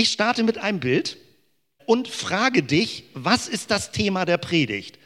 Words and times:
Ich 0.00 0.12
starte 0.12 0.44
mit 0.44 0.56
einem 0.56 0.80
Bild 0.80 1.18
und 1.84 2.08
frage 2.08 2.62
dich, 2.62 3.04
was 3.12 3.48
ist 3.48 3.70
das 3.70 3.92
Thema 3.92 4.24
der 4.24 4.38
Predigt? 4.38 4.98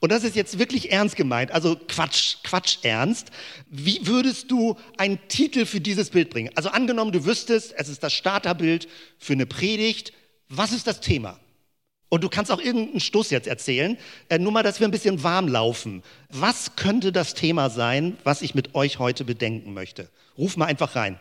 Und 0.00 0.10
das 0.10 0.24
ist 0.24 0.34
jetzt 0.34 0.58
wirklich 0.58 0.90
ernst 0.90 1.14
gemeint, 1.14 1.52
also 1.52 1.76
Quatsch, 1.86 2.38
Quatsch 2.42 2.78
ernst. 2.82 3.30
Wie 3.68 4.08
würdest 4.08 4.50
du 4.50 4.76
einen 4.98 5.20
Titel 5.28 5.66
für 5.66 5.80
dieses 5.80 6.10
Bild 6.10 6.30
bringen? 6.30 6.50
Also 6.56 6.68
angenommen, 6.70 7.12
du 7.12 7.24
wüsstest, 7.26 7.74
es 7.76 7.88
ist 7.88 8.02
das 8.02 8.12
Starterbild 8.12 8.88
für 9.20 9.34
eine 9.34 9.46
Predigt. 9.46 10.12
Was 10.48 10.72
ist 10.72 10.88
das 10.88 11.00
Thema? 11.00 11.38
Und 12.08 12.24
du 12.24 12.28
kannst 12.28 12.50
auch 12.50 12.60
irgendeinen 12.60 12.98
Stoß 12.98 13.30
jetzt 13.30 13.46
erzählen, 13.46 13.96
äh, 14.30 14.40
nur 14.40 14.50
mal, 14.50 14.64
dass 14.64 14.80
wir 14.80 14.88
ein 14.88 14.90
bisschen 14.90 15.22
warm 15.22 15.46
laufen. 15.46 16.02
Was 16.28 16.74
könnte 16.74 17.12
das 17.12 17.34
Thema 17.34 17.70
sein, 17.70 18.16
was 18.24 18.42
ich 18.42 18.56
mit 18.56 18.74
euch 18.74 18.98
heute 18.98 19.24
bedenken 19.24 19.74
möchte? 19.74 20.10
Ruf 20.36 20.56
mal 20.56 20.66
einfach 20.66 20.96
rein. 20.96 21.20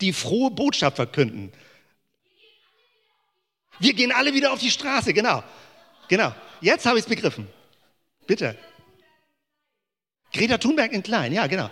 Die 0.00 0.14
frohe 0.14 0.50
Botschaft 0.50 0.96
verkünden. 0.96 1.52
Wir 3.78 3.92
gehen 3.92 4.12
alle 4.12 4.34
wieder 4.34 4.52
auf 4.52 4.60
die 4.60 4.70
Straße, 4.70 5.12
genau. 5.12 5.42
Genau. 6.08 6.34
Jetzt 6.60 6.86
habe 6.86 6.98
ich 6.98 7.04
es 7.04 7.08
begriffen. 7.08 7.48
Bitte. 8.26 8.56
Greta 10.32 10.58
Thunberg 10.58 10.92
in 10.92 11.02
klein, 11.02 11.32
ja, 11.32 11.46
genau. 11.46 11.70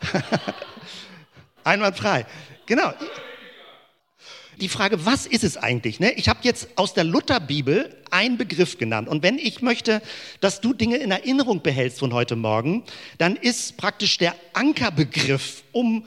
Einwandfrei. 1.64 2.26
Genau. 2.66 2.92
Die 4.60 4.68
Frage, 4.68 5.06
was 5.06 5.26
ist 5.26 5.44
es 5.44 5.56
eigentlich? 5.56 6.00
Ne? 6.00 6.12
Ich 6.12 6.28
habe 6.28 6.40
jetzt 6.42 6.68
aus 6.76 6.92
der 6.92 7.04
Lutherbibel 7.04 7.96
einen 8.10 8.38
Begriff 8.38 8.76
genannt. 8.76 9.08
Und 9.08 9.22
wenn 9.22 9.38
ich 9.38 9.62
möchte, 9.62 10.02
dass 10.40 10.60
du 10.60 10.72
Dinge 10.72 10.96
in 10.96 11.12
Erinnerung 11.12 11.62
behältst 11.62 12.00
von 12.00 12.12
heute 12.12 12.34
Morgen, 12.34 12.82
dann 13.18 13.36
ist 13.36 13.76
praktisch 13.76 14.18
der 14.18 14.34
Ankerbegriff, 14.54 15.62
um 15.70 16.06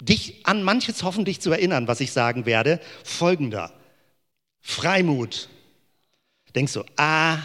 dich 0.00 0.40
an 0.44 0.64
manches 0.64 1.04
hoffentlich 1.04 1.40
zu 1.40 1.52
erinnern, 1.52 1.86
was 1.86 2.00
ich 2.00 2.10
sagen 2.10 2.44
werde, 2.44 2.80
folgender. 3.04 3.72
Freimut. 4.62 5.48
Denkst 6.54 6.72
du, 6.72 6.84
ah, 6.96 7.38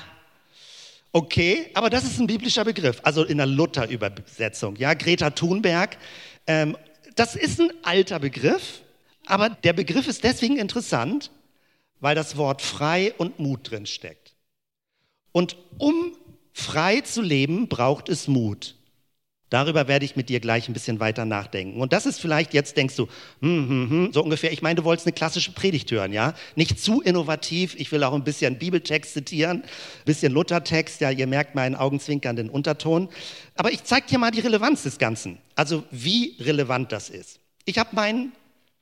Okay, 1.18 1.72
aber 1.74 1.90
das 1.90 2.04
ist 2.04 2.20
ein 2.20 2.28
biblischer 2.28 2.64
Begriff, 2.64 3.00
also 3.02 3.24
in 3.24 3.38
der 3.38 3.48
Luther-Übersetzung. 3.48 4.76
Ja, 4.76 4.94
Greta 4.94 5.32
Thunberg, 5.32 5.98
ähm, 6.46 6.78
das 7.16 7.36
ist 7.36 7.60
ein 7.60 7.72
alter 7.82 8.20
Begriff, 8.20 8.82
aber 9.26 9.50
der 9.50 9.74
Begriff 9.74 10.08
ist 10.08 10.24
deswegen 10.24 10.58
interessant, 10.58 11.32
weil 12.00 12.14
das 12.14 12.38
Wort 12.38 12.62
frei 12.62 13.16
und 13.18 13.40
Mut 13.40 13.72
drin 13.72 13.88
steckt. 13.88 14.36
Und 15.32 15.58
um 15.80 16.16
frei 16.54 17.02
zu 17.02 17.24
leben, 17.24 17.68
braucht 17.68 18.10
es 18.10 18.28
Mut. 18.28 18.76
Darüber 19.50 19.88
werde 19.88 20.04
ich 20.04 20.18
mit 20.18 20.28
dir 20.28 20.42
gleich 20.42 20.68
ein 20.68 20.74
bisschen 20.74 21.00
weiter 21.00 21.24
nachdenken. 21.24 21.80
Und 21.80 21.94
das 21.94 22.06
ist 22.06 22.20
vielleicht, 22.20 22.54
jetzt 22.54 22.76
denkst 22.76 22.98
du, 22.98 23.08
hm, 23.40 23.70
hm, 23.70 23.90
hm, 23.90 24.14
so 24.14 24.22
ungefähr, 24.22 24.52
ich 24.52 24.62
meine, 24.62 24.76
du 24.76 24.84
wolltest 24.84 25.08
eine 25.08 25.14
klassische 25.14 25.54
Predigt 25.54 25.90
hören, 25.92 26.12
ja? 26.12 26.34
Nicht 26.56 26.80
zu 26.82 27.02
innovativ, 27.02 27.74
ich 27.80 27.92
will 27.94 28.04
auch 28.04 28.14
ein 28.14 28.26
bisschen 28.26 28.58
Bibeltext 28.60 29.14
zitieren, 29.14 29.64
ein 29.64 30.06
bisschen 30.06 30.34
Luthertext, 30.34 31.00
ja, 31.00 31.12
ihr 31.12 31.28
merkt 31.28 31.56
meinen 31.56 31.76
augenzwinkernden 31.76 32.50
Unterton. 32.50 33.08
Aber 33.56 33.72
ich 33.72 33.86
zeige 33.86 34.08
dir 34.08 34.20
mal 34.20 34.32
die 34.32 34.42
Relevanz 34.42 34.84
des 34.84 34.98
Ganzen, 34.98 35.38
also 35.56 35.84
wie 35.92 36.36
relevant 36.42 36.92
das 36.92 37.10
ist. 37.10 37.40
Ich 37.64 37.78
habe 37.78 37.96
meinen 37.96 38.34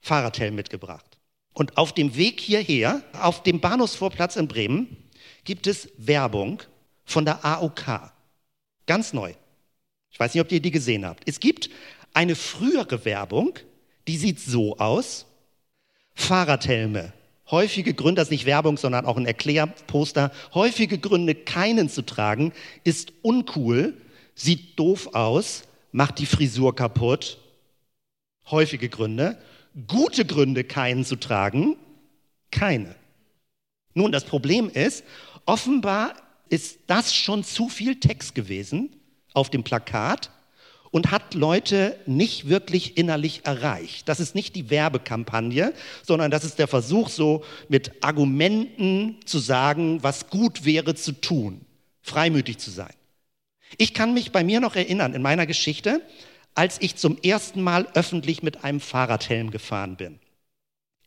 Fahrradhelm 0.01 0.55
mitgebracht. 0.55 1.05
Und 1.53 1.77
auf 1.77 1.93
dem 1.93 2.15
Weg 2.15 2.41
hierher, 2.41 3.01
auf 3.21 3.43
dem 3.43 3.61
Bahnhofsvorplatz 3.61 4.35
in 4.35 4.47
Bremen, 4.47 4.97
gibt 5.45 5.67
es 5.67 5.89
Werbung 5.97 6.61
von 7.05 7.23
der 7.23 7.45
AOK. 7.45 8.11
Ganz 8.87 9.13
neu. 9.13 9.33
Ich 10.15 10.19
weiß 10.21 10.33
nicht, 10.33 10.41
ob 10.41 10.49
ihr 10.53 10.61
die 10.61 10.71
gesehen 10.71 11.05
habt. 11.05 11.27
Es 11.27 11.41
gibt 11.41 11.69
eine 12.13 12.35
frühere 12.35 13.03
Werbung, 13.03 13.59
die 14.07 14.15
sieht 14.15 14.39
so 14.39 14.77
aus. 14.77 15.25
Fahrradhelme. 16.13 17.11
Häufige 17.51 17.93
Gründe, 17.93 18.21
das 18.21 18.27
ist 18.27 18.31
nicht 18.31 18.45
Werbung, 18.45 18.77
sondern 18.77 19.05
auch 19.05 19.17
ein 19.17 19.25
Erklärposter. 19.25 20.31
Häufige 20.53 20.99
Gründe, 20.99 21.35
keinen 21.35 21.89
zu 21.89 22.01
tragen, 22.01 22.53
ist 22.85 23.11
uncool, 23.23 23.93
sieht 24.35 24.79
doof 24.79 25.13
aus, 25.13 25.63
macht 25.91 26.19
die 26.19 26.25
Frisur 26.25 26.73
kaputt. 26.73 27.37
Häufige 28.49 28.87
Gründe. 28.87 29.37
Gute 29.85 30.23
Gründe, 30.23 30.63
keinen 30.63 31.03
zu 31.03 31.17
tragen, 31.17 31.75
keine. 32.51 32.95
Nun, 33.93 34.13
das 34.13 34.23
Problem 34.23 34.69
ist, 34.69 35.03
offenbar 35.45 36.13
ist 36.47 36.79
das 36.87 37.13
schon 37.13 37.43
zu 37.43 37.67
viel 37.67 37.99
Text 37.99 38.33
gewesen 38.33 38.95
auf 39.35 39.49
dem 39.49 39.63
Plakat 39.63 40.31
und 40.91 41.11
hat 41.11 41.33
Leute 41.33 41.99
nicht 42.05 42.47
wirklich 42.47 42.97
innerlich 42.97 43.41
erreicht. 43.45 44.07
Das 44.07 44.21
ist 44.21 44.33
nicht 44.33 44.55
die 44.55 44.69
Werbekampagne, 44.69 45.73
sondern 46.03 46.31
das 46.31 46.45
ist 46.45 46.57
der 46.57 46.67
Versuch, 46.67 47.09
so 47.09 47.43
mit 47.67 48.03
Argumenten 48.03 49.17
zu 49.25 49.39
sagen, 49.39 50.01
was 50.03 50.29
gut 50.29 50.63
wäre 50.63 50.95
zu 50.95 51.11
tun, 51.11 51.65
freimütig 52.01 52.59
zu 52.59 52.71
sein. 52.71 52.93
Ich 53.77 53.93
kann 53.93 54.13
mich 54.13 54.31
bei 54.31 54.43
mir 54.43 54.61
noch 54.61 54.75
erinnern, 54.75 55.13
in 55.13 55.21
meiner 55.21 55.45
Geschichte, 55.45 56.01
als 56.53 56.77
ich 56.79 56.95
zum 56.95 57.17
ersten 57.21 57.61
Mal 57.61 57.87
öffentlich 57.93 58.41
mit 58.41 58.63
einem 58.63 58.79
Fahrradhelm 58.79 59.51
gefahren 59.51 59.97
bin. 59.97 60.19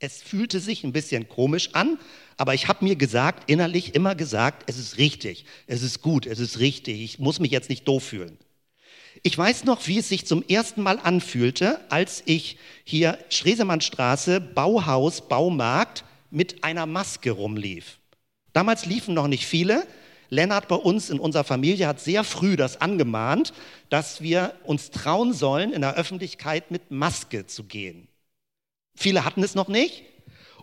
Es 0.00 0.22
fühlte 0.22 0.60
sich 0.60 0.84
ein 0.84 0.92
bisschen 0.92 1.28
komisch 1.28 1.70
an, 1.72 1.98
aber 2.36 2.54
ich 2.54 2.68
habe 2.68 2.84
mir 2.84 2.94
gesagt, 2.94 3.50
innerlich 3.50 3.94
immer 3.96 4.14
gesagt, 4.14 4.70
es 4.70 4.78
ist 4.78 4.96
richtig, 4.96 5.44
es 5.66 5.82
ist 5.82 6.02
gut, 6.02 6.26
es 6.26 6.38
ist 6.38 6.60
richtig, 6.60 7.00
ich 7.00 7.18
muss 7.18 7.40
mich 7.40 7.50
jetzt 7.50 7.68
nicht 7.68 7.88
doof 7.88 8.04
fühlen. 8.04 8.38
Ich 9.24 9.36
weiß 9.36 9.64
noch, 9.64 9.86
wie 9.88 9.98
es 9.98 10.08
sich 10.08 10.24
zum 10.26 10.44
ersten 10.46 10.82
Mal 10.82 11.00
anfühlte, 11.00 11.80
als 11.90 12.22
ich 12.26 12.58
hier 12.84 13.18
Schresemannstraße, 13.30 14.40
Bauhaus, 14.40 15.28
Baumarkt 15.28 16.04
mit 16.30 16.62
einer 16.62 16.86
Maske 16.86 17.32
rumlief. 17.32 17.98
Damals 18.52 18.86
liefen 18.86 19.14
noch 19.14 19.26
nicht 19.26 19.46
viele. 19.46 19.86
Lennart 20.30 20.68
bei 20.68 20.76
uns 20.76 21.10
in 21.10 21.18
unserer 21.18 21.44
Familie 21.44 21.88
hat 21.88 22.00
sehr 22.00 22.22
früh 22.22 22.54
das 22.54 22.80
angemahnt, 22.80 23.52
dass 23.88 24.20
wir 24.20 24.54
uns 24.62 24.90
trauen 24.90 25.32
sollen, 25.32 25.72
in 25.72 25.80
der 25.80 25.96
Öffentlichkeit 25.96 26.70
mit 26.70 26.90
Maske 26.90 27.46
zu 27.46 27.64
gehen. 27.64 28.07
Viele 28.98 29.24
hatten 29.24 29.44
es 29.44 29.54
noch 29.54 29.68
nicht. 29.68 30.02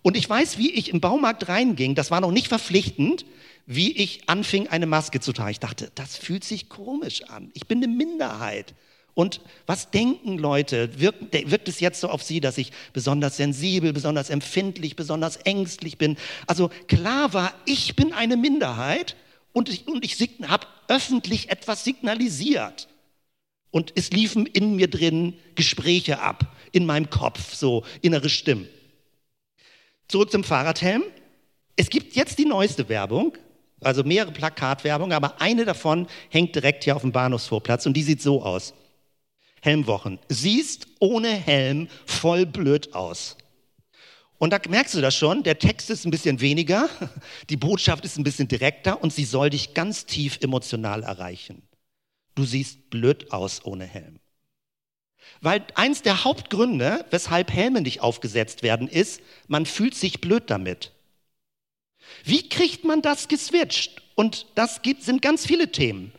Und 0.02 0.18
ich 0.18 0.30
weiß, 0.30 0.58
wie 0.58 0.72
ich 0.74 0.90
im 0.90 1.00
Baumarkt 1.00 1.48
reinging, 1.48 1.96
das 1.96 2.12
war 2.12 2.20
noch 2.20 2.32
nicht 2.32 2.50
verpflichtend, 2.50 3.26
wie 3.66 3.94
ich 3.94 4.30
anfing, 4.30 4.68
eine 4.68 4.86
Maske 4.86 5.22
zu 5.22 5.32
tragen. 5.32 5.52
Ich 5.52 5.60
dachte, 5.62 5.90
das 5.96 6.18
fühlt 6.18 6.44
sich 6.44 6.68
komisch 6.68 7.24
an. 7.24 7.50
Ich 7.54 7.66
bin 7.66 7.80
eine 7.80 7.88
Minderheit. 7.88 8.76
Und 9.14 9.40
was 9.66 9.90
denken 9.90 10.38
Leute? 10.38 11.00
Wirkt, 11.00 11.34
wirkt, 11.50 11.70
es 11.70 11.80
jetzt 11.80 12.02
so 12.02 12.10
auf 12.10 12.22
sie, 12.22 12.42
dass 12.42 12.58
ich 12.58 12.72
besonders 12.92 13.38
sensibel, 13.38 13.94
besonders 13.94 14.30
empfindlich, 14.30 14.98
besonders 14.98 15.38
ängstlich 15.38 15.98
bin? 15.98 16.18
Also 16.46 16.70
klar 16.88 17.34
war, 17.34 17.54
ich 17.66 17.96
bin 17.96 18.12
eine 18.12 18.36
Minderheit 18.36 19.16
und 19.54 19.70
ich, 19.70 19.88
und 19.88 20.04
ich 20.04 20.20
habe 20.48 20.68
öffentlich 20.90 21.50
etwas 21.50 21.86
signalisiert. 21.86 22.90
Und 23.76 23.92
es 23.96 24.12
liefen 24.12 24.46
in 24.46 24.78
mir 24.78 24.90
drin 24.90 25.34
Gespräche 25.56 26.22
ab, 26.22 26.56
in 26.72 26.86
meinem 26.86 27.10
Kopf, 27.10 27.54
so 27.54 27.84
innere 28.02 28.30
Stimmen. 28.30 28.70
Zurück 30.08 30.32
zum 30.32 30.46
Fahrradhelm. 30.46 31.04
Es 31.76 31.90
gibt 31.90 32.16
jetzt 32.16 32.40
die 32.40 32.46
neueste 32.46 32.88
Werbung, 32.88 33.38
also 33.82 34.06
mehrere 34.06 34.32
Plakatwerbung, 34.32 35.12
aber 35.12 35.42
eine 35.42 35.66
davon 35.66 36.08
hängt 36.30 36.56
direkt 36.56 36.86
hier 36.86 36.96
auf 36.96 37.02
dem 37.02 37.12
Bahnhofsvorplatz 37.12 37.86
und 37.86 37.98
die 37.98 38.04
sieht 38.04 38.22
so 38.22 38.44
aus. 38.44 38.74
Helmwochen. 39.62 40.20
Siehst 40.30 40.88
ohne 41.02 41.28
Helm 41.28 41.90
voll 42.06 42.46
blöd 42.46 42.96
aus. 42.96 43.36
Und 44.38 44.54
da 44.54 44.60
merkst 44.70 44.94
du 44.94 45.02
das 45.02 45.16
schon, 45.18 45.44
der 45.44 45.60
Text 45.60 45.90
ist 45.90 46.06
ein 46.06 46.12
bisschen 46.12 46.40
weniger, 46.40 46.88
die 47.50 47.58
Botschaft 47.58 48.06
ist 48.06 48.18
ein 48.18 48.24
bisschen 48.24 48.48
direkter 48.48 49.04
und 49.04 49.12
sie 49.12 49.26
soll 49.26 49.50
dich 49.50 49.74
ganz 49.74 50.06
tief 50.06 50.40
emotional 50.42 51.04
erreichen. 51.04 51.62
Du 52.36 52.44
siehst 52.44 52.90
blöd 52.90 53.32
aus 53.32 53.66
ohne 53.66 53.86
Helm. 53.86 54.20
Weil 55.42 55.66
eins 55.76 56.02
der 56.02 56.24
Hauptgründe, 56.24 57.06
weshalb 57.10 57.52
Helme 57.52 57.82
nicht 57.82 58.02
aufgesetzt 58.02 58.62
werden, 58.62 58.88
ist, 58.88 59.22
man 59.48 59.66
fühlt 59.66 59.96
sich 59.96 60.22
blöd 60.22 60.44
damit. 60.48 60.92
Wie 62.24 62.48
kriegt 62.48 62.84
man 62.84 63.02
das 63.02 63.28
geswitcht? 63.28 64.02
Und 64.16 64.48
das 64.56 64.82
gibt, 64.82 65.04
sind 65.04 65.22
ganz 65.22 65.46
viele 65.46 65.72
Themen. 65.72 66.12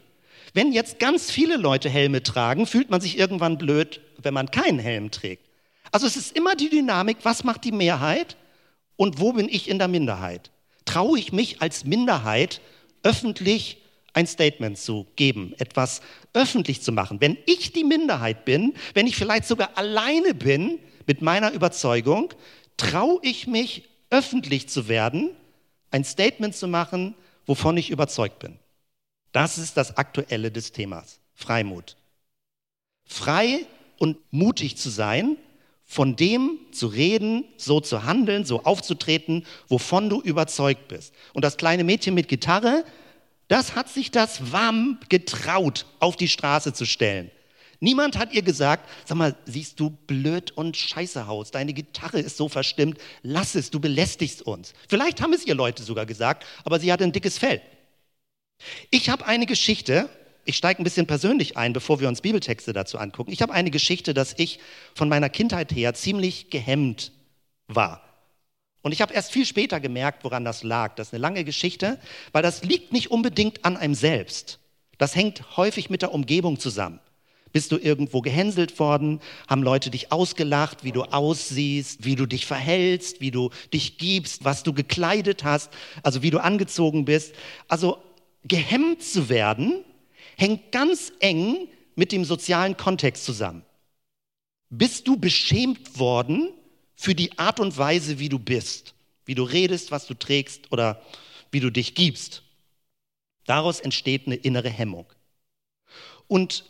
Wenn 0.53 0.73
jetzt 0.73 0.99
ganz 0.99 1.31
viele 1.31 1.57
Leute 1.57 1.89
Helme 1.89 2.23
tragen, 2.23 2.67
fühlt 2.67 2.91
man 2.91 3.01
sich 3.01 3.19
irgendwann 3.19 3.59
blöd, 3.59 4.01
wenn 4.23 4.35
man 4.35 4.51
keinen 4.51 4.79
Helm 4.79 5.11
trägt. 5.11 5.47
Also 5.93 6.07
es 6.07 6.17
ist 6.17 6.37
immer 6.37 6.57
die 6.57 6.71
Dynamik, 6.71 7.19
was 7.23 7.45
macht 7.45 7.65
die 7.65 7.73
Mehrheit 7.73 8.37
und 8.97 9.21
wo 9.21 9.33
bin 9.33 9.49
ich 9.49 9.69
in 9.69 9.79
der 9.79 9.89
Minderheit? 9.89 10.51
Traue 10.85 11.19
ich 11.19 11.33
mich 11.33 11.63
als 11.63 11.85
Minderheit 11.85 12.61
öffentlich 13.03 13.79
ein 14.17 14.27
Statement 14.27 14.79
zu 14.79 15.07
geben, 15.15 15.55
etwas 15.59 16.01
öffentlich 16.33 16.81
zu 16.81 16.91
machen. 16.91 17.21
Wenn 17.21 17.37
ich 17.45 17.73
die 17.73 17.85
Minderheit 17.85 18.47
bin, 18.47 18.73
wenn 18.95 19.07
ich 19.07 19.15
vielleicht 19.15 19.45
sogar 19.45 19.77
alleine 19.77 20.33
bin 20.33 20.79
mit 21.07 21.21
meiner 21.21 21.53
Überzeugung, 21.53 22.33
traue 22.79 23.21
ich 23.23 23.47
mich 23.47 23.85
öffentlich 24.09 24.69
zu 24.71 24.89
werden, 24.89 25.33
ein 25.91 26.03
Statement 26.03 26.55
zu 26.57 26.67
machen, 26.67 27.15
wovon 27.45 27.77
ich 27.77 27.91
überzeugt 27.91 28.39
bin. 28.39 28.59
Das 29.33 29.59
ist 29.59 29.77
das 29.77 29.99
Aktuelle 29.99 30.51
des 30.51 30.73
Themas, 30.73 31.21
Freimut. 31.35 31.97
Frei 33.05 33.67
und 33.99 34.17
mutig 34.31 34.79
zu 34.79 34.89
sein, 34.89 35.37
von 35.85 36.17
dem 36.17 36.59
zu 36.73 36.87
reden, 36.87 37.45
so 37.59 37.81
zu 37.81 38.05
handeln, 38.05 38.47
so 38.47 38.63
aufzutreten, 38.63 39.45
wovon 39.69 40.09
du 40.09 40.23
überzeugt 40.23 40.89
bist. 40.89 41.13
Und 41.35 41.45
das 41.45 41.59
kleine 41.59 41.85
Mädchen 41.85 42.15
mit 42.15 42.29
Gitarre, 42.29 42.83
das 43.49 43.75
hat 43.75 43.89
sich 43.89 44.11
das 44.11 44.53
warm 44.53 44.99
getraut, 45.09 45.87
auf 46.01 46.17
die 46.17 46.29
Straße 46.29 46.73
zu 46.73 46.85
stellen. 46.85 47.31
Niemand 47.81 48.17
hat 48.17 48.33
ihr 48.33 48.43
gesagt, 48.43 48.89
sag 49.05 49.17
mal, 49.17 49.37
siehst 49.45 49.79
du 49.81 49.91
blöd 49.91 50.51
und 50.53 50.77
scheiße 50.77 51.27
Haus, 51.27 51.51
deine 51.51 51.75
Gitarre 51.75 52.21
ist 52.21 52.37
so 52.37 52.49
verstimmt, 52.49 52.99
lass 53.23 53.55
es, 53.55 53.71
du 53.71 53.81
belästigst 53.81 54.43
uns. 54.43 54.73
Vielleicht 54.89 55.21
haben 55.21 55.33
es 55.33 55.47
ihr 55.47 55.55
Leute 55.55 55.83
sogar 55.83 56.07
gesagt, 56.07 56.47
aber 56.65 56.81
sie 56.81 56.91
hatte 56.93 57.05
ein 57.05 57.13
dickes 57.13 57.39
Fell. 57.39 57.61
Ich 58.91 59.11
habe 59.11 59.27
eine 59.27 59.45
Geschichte, 59.45 60.09
ich 60.47 60.57
steige 60.57 60.81
ein 60.81 60.85
bisschen 60.85 61.07
persönlich 61.07 61.57
ein, 61.57 61.73
bevor 61.73 62.01
wir 62.01 62.09
uns 62.09 62.23
Bibeltexte 62.23 62.73
dazu 62.73 62.99
angucken. 62.99 63.33
Ich 63.33 63.43
habe 63.43 63.53
eine 63.53 63.71
Geschichte, 63.71 64.15
dass 64.15 64.35
ich 64.39 64.59
von 64.95 65.09
meiner 65.09 65.29
Kindheit 65.29 65.73
her 65.73 65.93
ziemlich 65.93 66.49
gehemmt 66.51 67.13
war. 67.69 68.06
Und 68.87 68.93
ich 68.93 69.03
habe 69.03 69.13
erst 69.13 69.33
viel 69.33 69.45
später 69.45 69.81
gemerkt, 69.81 70.23
woran 70.23 70.45
das 70.45 70.63
lag. 70.63 70.95
Das 70.95 71.09
ist 71.09 71.13
eine 71.13 71.21
lange 71.21 71.43
Geschichte, 71.43 71.99
weil 72.31 72.45
das 72.45 72.63
liegt 72.63 72.93
nicht 72.93 73.11
unbedingt 73.11 73.65
an 73.65 73.77
einem 73.77 73.97
selbst. 73.97 74.61
Das 74.97 75.17
hängt 75.17 75.57
häufig 75.57 75.91
mit 75.91 76.03
der 76.03 76.15
Umgebung 76.15 76.61
zusammen. 76.61 77.01
Bist 77.53 77.73
du 77.73 77.79
irgendwo 77.79 78.21
gehänselt 78.21 78.79
worden? 78.79 79.21
Haben 79.49 79.65
Leute 79.65 79.91
dich 79.91 80.13
ausgelacht, 80.13 80.85
wie 80.85 80.93
du 80.93 81.03
aussiehst, 81.03 82.05
wie 82.05 82.15
du 82.15 82.27
dich 82.27 82.47
verhältst, 82.47 83.21
wie 83.21 83.33
du 83.33 83.51
dich 83.75 83.99
gibst, 83.99 84.45
was 84.45 84.63
du 84.63 84.73
gekleidet 84.73 85.43
hast, 85.43 85.73
also 86.05 86.23
wie 86.23 86.31
du 86.31 86.39
angezogen 86.39 87.07
bist? 87.07 87.35
Also 87.67 87.99
gehemmt 88.45 89.03
zu 89.03 89.29
werden, 89.29 89.85
hängt 90.37 90.71
ganz 90.71 91.13
eng 91.19 91.57
mit 91.97 92.13
dem 92.13 92.25
sozialen 92.25 92.77
Kontext 92.77 93.25
zusammen. 93.25 93.65
Bist 94.71 95.09
du 95.09 95.17
beschämt 95.17 95.99
worden 95.99 96.51
für 96.97 97.15
die 97.15 97.39
Art 97.39 97.61
und 97.61 97.77
Weise, 97.77 98.19
wie 98.19 98.29
du 98.29 98.39
bist, 98.39 98.95
wie 99.27 99.35
du 99.35 99.45
redest, 99.45 99.91
was 99.91 100.07
du 100.07 100.15
trägst 100.15 100.73
oder 100.73 101.03
wie 101.51 101.61
du 101.61 101.71
dich 101.71 101.95
gibst? 101.95 102.43
Daraus 103.45 103.79
entsteht 103.81 104.27
eine 104.27 104.35
innere 104.35 104.71
Hemmung. 104.71 105.07
Und 106.27 106.65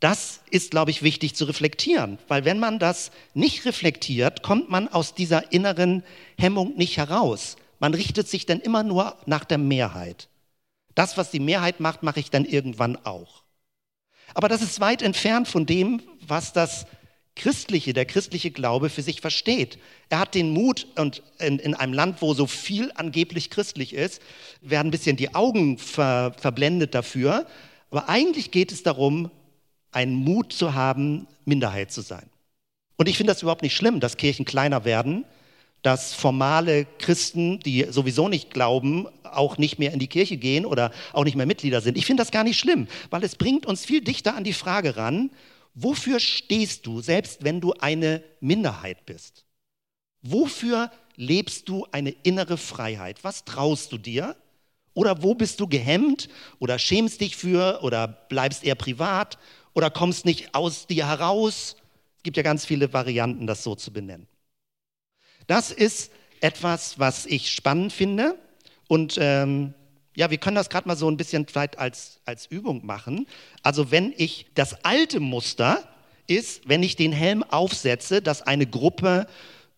das 0.00 0.40
ist, 0.50 0.70
glaube 0.70 0.92
ich, 0.92 1.02
wichtig 1.02 1.34
zu 1.34 1.44
reflektieren, 1.44 2.18
weil 2.28 2.44
wenn 2.44 2.60
man 2.60 2.78
das 2.78 3.10
nicht 3.34 3.64
reflektiert, 3.64 4.42
kommt 4.42 4.70
man 4.70 4.88
aus 4.88 5.14
dieser 5.14 5.52
inneren 5.52 6.04
Hemmung 6.38 6.76
nicht 6.76 6.96
heraus. 6.96 7.56
Man 7.80 7.94
richtet 7.94 8.28
sich 8.28 8.46
dann 8.46 8.60
immer 8.60 8.84
nur 8.84 9.16
nach 9.26 9.44
der 9.44 9.58
Mehrheit. 9.58 10.28
Das, 10.94 11.16
was 11.16 11.30
die 11.30 11.40
Mehrheit 11.40 11.80
macht, 11.80 12.02
mache 12.02 12.20
ich 12.20 12.30
dann 12.30 12.44
irgendwann 12.44 12.96
auch. 13.04 13.42
Aber 14.34 14.48
das 14.48 14.62
ist 14.62 14.80
weit 14.80 15.02
entfernt 15.02 15.48
von 15.48 15.66
dem, 15.66 16.02
was 16.20 16.52
das 16.52 16.86
Christliche, 17.38 17.94
der 17.94 18.04
christliche 18.04 18.50
Glaube 18.50 18.90
für 18.90 19.00
sich 19.00 19.22
versteht. 19.22 19.78
Er 20.10 20.18
hat 20.18 20.34
den 20.34 20.50
Mut, 20.50 20.86
und 20.96 21.22
in, 21.38 21.58
in 21.58 21.74
einem 21.74 21.94
Land, 21.94 22.20
wo 22.20 22.34
so 22.34 22.46
viel 22.46 22.92
angeblich 22.94 23.48
christlich 23.48 23.94
ist, 23.94 24.20
werden 24.60 24.88
ein 24.88 24.90
bisschen 24.90 25.16
die 25.16 25.34
Augen 25.34 25.78
ver, 25.78 26.34
verblendet 26.38 26.94
dafür. 26.94 27.46
Aber 27.90 28.10
eigentlich 28.10 28.50
geht 28.50 28.72
es 28.72 28.82
darum, 28.82 29.30
einen 29.92 30.14
Mut 30.14 30.52
zu 30.52 30.74
haben, 30.74 31.26
Minderheit 31.46 31.90
zu 31.90 32.02
sein. 32.02 32.28
Und 32.96 33.08
ich 33.08 33.16
finde 33.16 33.32
das 33.32 33.42
überhaupt 33.42 33.62
nicht 33.62 33.76
schlimm, 33.76 34.00
dass 34.00 34.16
Kirchen 34.18 34.44
kleiner 34.44 34.84
werden, 34.84 35.24
dass 35.82 36.12
formale 36.12 36.86
Christen, 36.98 37.60
die 37.60 37.86
sowieso 37.88 38.28
nicht 38.28 38.50
glauben, 38.50 39.06
auch 39.22 39.58
nicht 39.58 39.78
mehr 39.78 39.92
in 39.92 40.00
die 40.00 40.08
Kirche 40.08 40.36
gehen 40.36 40.66
oder 40.66 40.90
auch 41.12 41.24
nicht 41.24 41.36
mehr 41.36 41.46
Mitglieder 41.46 41.80
sind. 41.80 41.96
Ich 41.96 42.06
finde 42.06 42.22
das 42.22 42.32
gar 42.32 42.44
nicht 42.44 42.58
schlimm, 42.58 42.88
weil 43.10 43.22
es 43.22 43.36
bringt 43.36 43.66
uns 43.66 43.84
viel 43.84 44.00
dichter 44.00 44.34
an 44.34 44.44
die 44.44 44.52
Frage 44.52 44.96
ran, 44.96 45.30
wofür 45.82 46.20
stehst 46.20 46.86
du, 46.86 47.00
selbst 47.00 47.44
wenn 47.44 47.60
du 47.60 47.72
eine 47.74 48.22
Minderheit 48.40 49.06
bist? 49.06 49.44
Wofür 50.22 50.90
lebst 51.16 51.68
du 51.68 51.86
eine 51.92 52.10
innere 52.10 52.56
Freiheit? 52.56 53.22
Was 53.22 53.44
traust 53.44 53.92
du 53.92 53.98
dir? 53.98 54.36
Oder 54.94 55.22
wo 55.22 55.34
bist 55.34 55.60
du 55.60 55.68
gehemmt 55.68 56.28
oder 56.58 56.78
schämst 56.78 57.20
dich 57.20 57.36
für 57.36 57.80
oder 57.82 58.08
bleibst 58.08 58.64
eher 58.64 58.74
privat 58.74 59.38
oder 59.72 59.90
kommst 59.90 60.24
nicht 60.24 60.54
aus 60.54 60.88
dir 60.88 61.06
heraus? 61.06 61.76
Es 62.16 62.22
gibt 62.24 62.36
ja 62.36 62.42
ganz 62.42 62.64
viele 62.66 62.92
Varianten, 62.92 63.46
das 63.46 63.62
so 63.62 63.76
zu 63.76 63.92
benennen. 63.92 64.26
Das 65.46 65.70
ist 65.70 66.10
etwas, 66.40 66.98
was 66.98 67.26
ich 67.26 67.50
spannend 67.50 67.92
finde. 67.92 68.36
Und 68.88 69.18
ähm, 69.20 69.74
ja, 70.18 70.30
wir 70.30 70.38
können 70.38 70.56
das 70.56 70.68
gerade 70.68 70.88
mal 70.88 70.96
so 70.96 71.08
ein 71.08 71.16
bisschen 71.16 71.46
vielleicht 71.46 71.78
als, 71.78 72.18
als 72.24 72.46
Übung 72.46 72.84
machen. 72.84 73.28
Also 73.62 73.92
wenn 73.92 74.12
ich 74.16 74.46
das 74.54 74.84
alte 74.84 75.20
Muster 75.20 75.88
ist, 76.26 76.68
wenn 76.68 76.82
ich 76.82 76.96
den 76.96 77.12
Helm 77.12 77.44
aufsetze, 77.44 78.20
dass 78.20 78.42
eine 78.42 78.66
Gruppe 78.66 79.28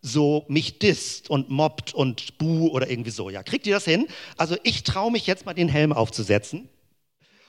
so 0.01 0.47
mich 0.49 0.79
disst 0.79 1.29
und 1.29 1.51
mobbt 1.51 1.93
und 1.93 2.39
buh 2.39 2.69
oder 2.69 2.89
irgendwie 2.89 3.11
so. 3.11 3.29
Ja, 3.29 3.43
kriegt 3.43 3.67
ihr 3.67 3.75
das 3.75 3.85
hin? 3.85 4.07
Also 4.39 4.57
ich 4.63 4.83
traue 4.83 5.13
mich 5.13 5.27
jetzt 5.27 5.45
mal 5.45 5.53
den 5.53 5.69
Helm 5.69 5.93
aufzusetzen. 5.93 6.71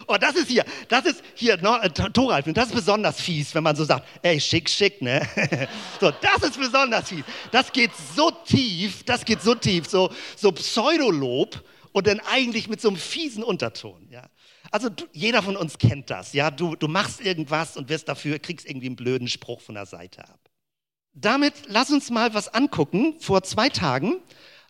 Oh, 0.08 0.18
das 0.20 0.36
ist 0.36 0.50
hier, 0.50 0.66
das 0.90 1.06
ist 1.06 1.24
hier, 1.34 1.56
no, 1.62 1.78
äh, 1.78 1.90
Thoralf, 1.90 2.46
das 2.48 2.68
ist 2.68 2.76
besonders 2.76 3.22
fies, 3.22 3.56
wenn 3.56 3.64
man 3.64 3.78
so 3.78 3.86
sagt, 3.86 4.06
ey, 4.22 4.38
schick, 4.42 4.70
schick, 4.70 5.02
ne? 5.02 5.26
so, 6.02 6.12
das 6.12 6.50
ist 6.50 6.60
besonders 6.60 7.08
fies. 7.08 7.24
Das 7.54 7.72
geht 7.72 7.92
so 8.14 8.32
tief, 8.32 9.04
das 9.04 9.24
geht 9.24 9.42
so 9.42 9.56
tief, 9.56 9.88
so, 9.88 10.12
so 10.36 10.52
Pseudolob 10.52 11.64
und 11.94 12.08
dann 12.08 12.20
eigentlich 12.20 12.70
mit 12.70 12.82
so 12.82 12.90
einem 12.90 12.98
fiesen 12.98 13.44
Unterton, 13.44 14.08
ja. 14.10 14.30
Also 14.72 14.90
du, 14.90 15.06
jeder 15.12 15.42
von 15.42 15.58
uns 15.58 15.78
kennt 15.78 16.10
das, 16.10 16.34
ja. 16.34 16.52
Du, 16.52 16.76
du 16.76 16.88
machst 16.88 17.22
irgendwas 17.22 17.78
und 17.78 17.90
wirst 17.90 18.08
dafür, 18.08 18.40
kriegst 18.40 18.68
irgendwie 18.68 18.88
einen 18.88 18.96
blöden 18.96 19.28
Spruch 19.28 19.62
von 19.62 19.76
der 19.76 19.86
Seite 19.86 20.24
ab. 20.28 20.40
Damit 21.14 21.54
lass 21.68 21.92
uns 21.92 22.10
mal 22.10 22.34
was 22.34 22.54
angucken. 22.54 23.16
Vor 23.20 23.44
zwei 23.44 23.70
Tagen 23.70 24.22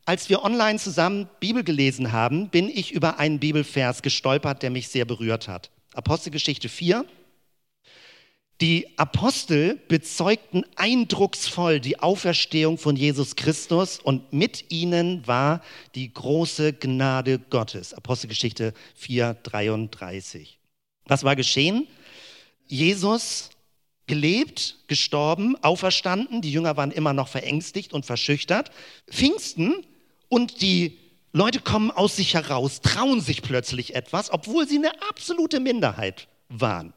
als 0.06 0.30
wir 0.30 0.44
online 0.44 0.80
zusammen 0.80 1.30
Bibel 1.40 1.64
gelesen 1.64 2.12
haben, 2.12 2.50
bin 2.50 2.70
ich 2.70 2.92
über 2.92 3.20
einen 3.20 3.40
Bibelvers 3.40 4.02
gestolpert, 4.02 4.64
der 4.64 4.72
mich 4.72 4.88
sehr 4.88 5.06
berührt 5.06 5.48
hat. 5.48 5.70
Apostelgeschichte 5.94 6.70
4. 6.70 7.06
Die 8.62 8.96
Apostel 8.96 9.80
bezeugten 9.88 10.64
eindrucksvoll 10.76 11.80
die 11.80 11.98
Auferstehung 11.98 12.78
von 12.78 12.96
Jesus 12.96 13.36
Christus 13.36 14.00
und 14.00 14.34
mit 14.34 14.72
ihnen 14.72 15.26
war 15.26 15.64
die 15.96 16.14
große 16.14 16.74
Gnade 16.74 17.40
Gottes. 17.40 17.96
Apostelgeschichte 17.96 18.76
4, 18.94 19.34
33. 19.42 20.60
Was 21.06 21.24
war 21.24 21.36
geschehen? 21.36 21.88
Jesus 22.68 23.50
gelebt, 24.06 24.78
gestorben, 24.86 25.56
auferstanden. 25.64 26.44
Die 26.44 26.52
Jünger 26.52 26.78
waren 26.78 26.92
immer 26.92 27.14
noch 27.14 27.30
verängstigt 27.30 27.94
und 27.94 28.06
verschüchtert. 28.06 28.70
Pfingsten 29.10 29.88
und 30.30 30.62
die 30.62 31.00
Leute 31.34 31.62
kommen 31.62 31.90
aus 31.90 32.16
sich 32.16 32.36
heraus, 32.36 32.82
trauen 32.82 33.22
sich 33.22 33.42
plötzlich 33.42 33.96
etwas, 33.96 34.32
obwohl 34.32 34.68
sie 34.68 34.78
eine 34.78 35.02
absolute 35.10 35.60
Minderheit 35.60 36.28
waren. 36.48 36.94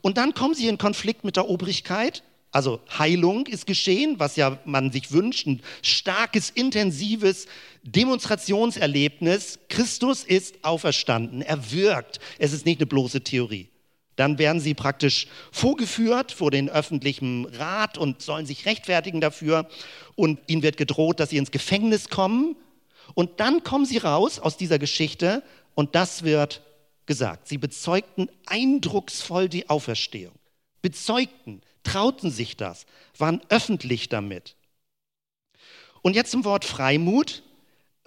Und 0.00 0.16
dann 0.16 0.34
kommen 0.34 0.54
sie 0.54 0.68
in 0.68 0.78
Konflikt 0.78 1.24
mit 1.24 1.36
der 1.36 1.48
Obrigkeit. 1.48 2.22
Also 2.50 2.80
Heilung 2.98 3.46
ist 3.46 3.66
geschehen, 3.66 4.16
was 4.18 4.36
ja 4.36 4.58
man 4.64 4.92
sich 4.92 5.10
wünscht, 5.12 5.46
ein 5.46 5.62
starkes, 5.80 6.50
intensives 6.50 7.46
Demonstrationserlebnis. 7.82 9.58
Christus 9.68 10.22
ist 10.24 10.62
auferstanden, 10.62 11.40
er 11.42 11.72
wirkt. 11.72 12.20
Es 12.38 12.52
ist 12.52 12.66
nicht 12.66 12.80
eine 12.80 12.86
bloße 12.86 13.22
Theorie. 13.22 13.68
Dann 14.16 14.38
werden 14.38 14.60
sie 14.60 14.74
praktisch 14.74 15.26
vorgeführt 15.50 16.32
vor 16.32 16.50
den 16.50 16.68
öffentlichen 16.68 17.46
Rat 17.46 17.96
und 17.96 18.20
sollen 18.20 18.44
sich 18.44 18.66
rechtfertigen 18.66 19.22
dafür. 19.22 19.66
Und 20.14 20.38
ihnen 20.46 20.62
wird 20.62 20.76
gedroht, 20.76 21.20
dass 21.20 21.30
sie 21.30 21.38
ins 21.38 21.50
Gefängnis 21.50 22.10
kommen. 22.10 22.56
Und 23.14 23.40
dann 23.40 23.64
kommen 23.64 23.86
sie 23.86 23.98
raus 23.98 24.38
aus 24.38 24.58
dieser 24.58 24.78
Geschichte 24.78 25.42
und 25.74 25.94
das 25.94 26.22
wird 26.22 26.62
gesagt. 27.06 27.48
Sie 27.48 27.58
bezeugten 27.58 28.28
eindrucksvoll 28.46 29.48
die 29.48 29.68
Auferstehung. 29.68 30.34
Bezeugten, 30.82 31.62
trauten 31.84 32.30
sich 32.30 32.56
das, 32.56 32.86
waren 33.16 33.40
öffentlich 33.48 34.08
damit. 34.08 34.56
Und 36.02 36.14
jetzt 36.14 36.30
zum 36.32 36.44
Wort 36.44 36.64
Freimut. 36.64 37.42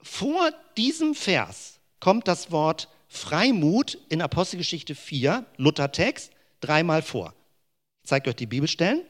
Vor 0.01 0.51
diesem 0.77 1.15
Vers 1.15 1.79
kommt 1.99 2.27
das 2.27 2.51
Wort 2.51 2.89
Freimut 3.07 3.97
in 4.09 4.21
Apostelgeschichte 4.21 4.93
4, 4.93 5.45
Luthertext, 5.57 6.31
dreimal 6.59 7.01
vor. 7.01 7.33
Ich 8.03 8.09
zeige 8.09 8.29
euch 8.29 8.35
die 8.35 8.45
Bibelstellen. 8.45 9.01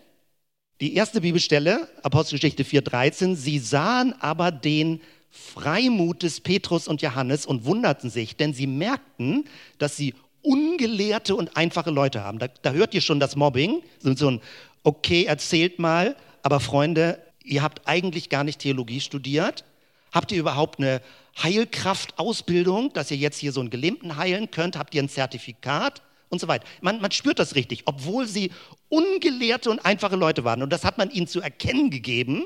Die 0.81 0.93
erste 0.95 1.21
Bibelstelle, 1.21 1.89
Apostelgeschichte 2.03 2.63
4, 2.63 2.81
13, 2.81 3.35
sie 3.35 3.59
sahen 3.59 4.13
aber 4.21 4.51
den 4.51 5.01
Freimut 5.35 6.23
des 6.23 6.39
Petrus 6.39 6.87
und 6.87 7.01
Johannes 7.01 7.45
und 7.45 7.65
wunderten 7.65 8.09
sich, 8.09 8.37
denn 8.37 8.53
sie 8.53 8.67
merkten, 8.67 9.45
dass 9.77 9.97
sie 9.97 10.13
ungelehrte 10.41 11.35
und 11.35 11.57
einfache 11.57 11.91
Leute 11.91 12.23
haben. 12.23 12.39
Da, 12.39 12.47
da 12.47 12.71
hört 12.71 12.93
ihr 12.93 13.01
schon 13.01 13.19
das 13.19 13.35
Mobbing, 13.35 13.81
so 13.99 14.29
ein, 14.29 14.41
okay, 14.83 15.25
erzählt 15.25 15.77
mal, 15.77 16.15
aber 16.41 16.59
Freunde, 16.59 17.21
ihr 17.43 17.61
habt 17.61 17.87
eigentlich 17.87 18.29
gar 18.29 18.43
nicht 18.43 18.59
Theologie 18.59 19.01
studiert. 19.01 19.65
Habt 20.13 20.31
ihr 20.31 20.39
überhaupt 20.39 20.79
eine 20.79 21.01
Heilkraftausbildung, 21.41 22.93
dass 22.93 23.11
ihr 23.11 23.17
jetzt 23.17 23.37
hier 23.37 23.51
so 23.51 23.59
einen 23.59 23.69
Gelähmten 23.69 24.15
heilen 24.15 24.51
könnt? 24.51 24.77
Habt 24.77 24.95
ihr 24.95 25.03
ein 25.03 25.09
Zertifikat? 25.09 26.01
und 26.29 26.39
so 26.39 26.47
weiter. 26.47 26.65
Man, 26.81 26.99
man 27.01 27.11
spürt 27.11 27.37
das 27.39 27.55
richtig, 27.55 27.83
obwohl 27.85 28.27
sie 28.27 28.51
ungelehrte 28.89 29.69
und 29.69 29.85
einfache 29.85 30.15
Leute 30.15 30.43
waren. 30.43 30.63
Und 30.63 30.73
das 30.73 30.83
hat 30.83 30.97
man 30.97 31.11
ihnen 31.11 31.27
zu 31.27 31.39
erkennen 31.39 31.91
gegeben, 31.91 32.45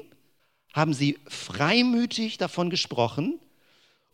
haben 0.73 0.93
sie 0.93 1.17
freimütig 1.27 2.37
davon 2.37 2.69
gesprochen 2.69 3.39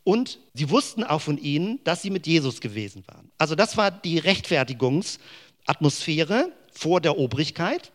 und 0.03 0.39
sie 0.53 0.69
wussten 0.69 1.03
auch 1.03 1.21
von 1.21 1.37
ihnen, 1.37 1.79
dass 1.83 2.01
sie 2.01 2.09
mit 2.09 2.25
Jesus 2.27 2.61
gewesen 2.61 3.03
waren. 3.07 3.29
Also 3.37 3.55
das 3.55 3.75
war 3.77 3.91
die 3.91 4.19
Rechtfertigungsatmosphäre 4.19 6.51
vor 6.71 7.01
der 7.01 7.17
Obrigkeit. 7.17 7.91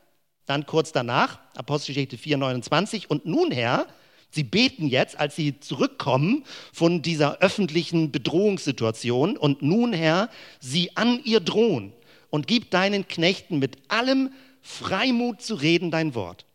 Dann 0.47 0.67
kurz 0.67 0.93
danach, 0.93 1.39
Apostelgeschichte 1.55 2.19
4, 2.19 2.37
29. 2.39 3.09
Und 3.09 3.25
nun, 3.27 3.53
Herr, 3.53 3.87
Sie 4.33 4.45
beten 4.45 4.87
jetzt, 4.87 5.19
als 5.19 5.35
sie 5.35 5.59
zurückkommen 5.59 6.45
von 6.73 7.03
dieser 7.03 7.39
öffentlichen 7.39 8.13
Bedrohungssituation 8.13 9.37
und 9.37 9.63
nun, 9.63 9.93
Herr, 9.93 10.31
sie 10.61 10.97
an 10.97 11.21
ihr 11.25 11.41
drohen 11.41 11.93
und 12.31 12.47
gib 12.47 12.71
deinen 12.71 13.09
Knechten 13.09 13.59
mit 13.59 13.79
allem 13.89 14.31
Freimut 14.63 15.43
zu 15.43 15.57
reden 15.57 15.91
dein 15.91 16.15
Wort. 16.15 16.47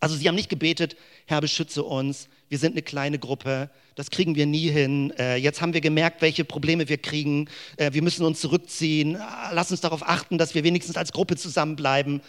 Also 0.00 0.16
sie 0.16 0.28
haben 0.28 0.34
nicht 0.34 0.48
gebetet, 0.48 0.96
Herr, 1.26 1.40
beschütze 1.40 1.82
uns, 1.82 2.28
wir 2.48 2.58
sind 2.58 2.72
eine 2.72 2.82
kleine 2.82 3.18
Gruppe, 3.18 3.70
das 3.94 4.10
kriegen 4.10 4.34
wir 4.34 4.46
nie 4.46 4.70
hin, 4.70 5.12
äh, 5.18 5.36
jetzt 5.36 5.60
haben 5.60 5.74
wir 5.74 5.80
gemerkt, 5.80 6.22
welche 6.22 6.44
Probleme 6.44 6.88
wir 6.88 6.98
kriegen, 6.98 7.48
äh, 7.76 7.92
wir 7.92 8.02
müssen 8.02 8.24
uns 8.24 8.40
zurückziehen, 8.40 9.18
lass 9.52 9.70
uns 9.70 9.80
darauf 9.80 10.06
achten, 10.06 10.38
dass 10.38 10.54
wir 10.54 10.64
wenigstens 10.64 10.96
als 10.96 11.12
Gruppe 11.12 11.36
zusammenbleiben. 11.36 12.20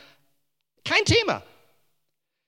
Kein 0.83 1.03
Thema. 1.05 1.43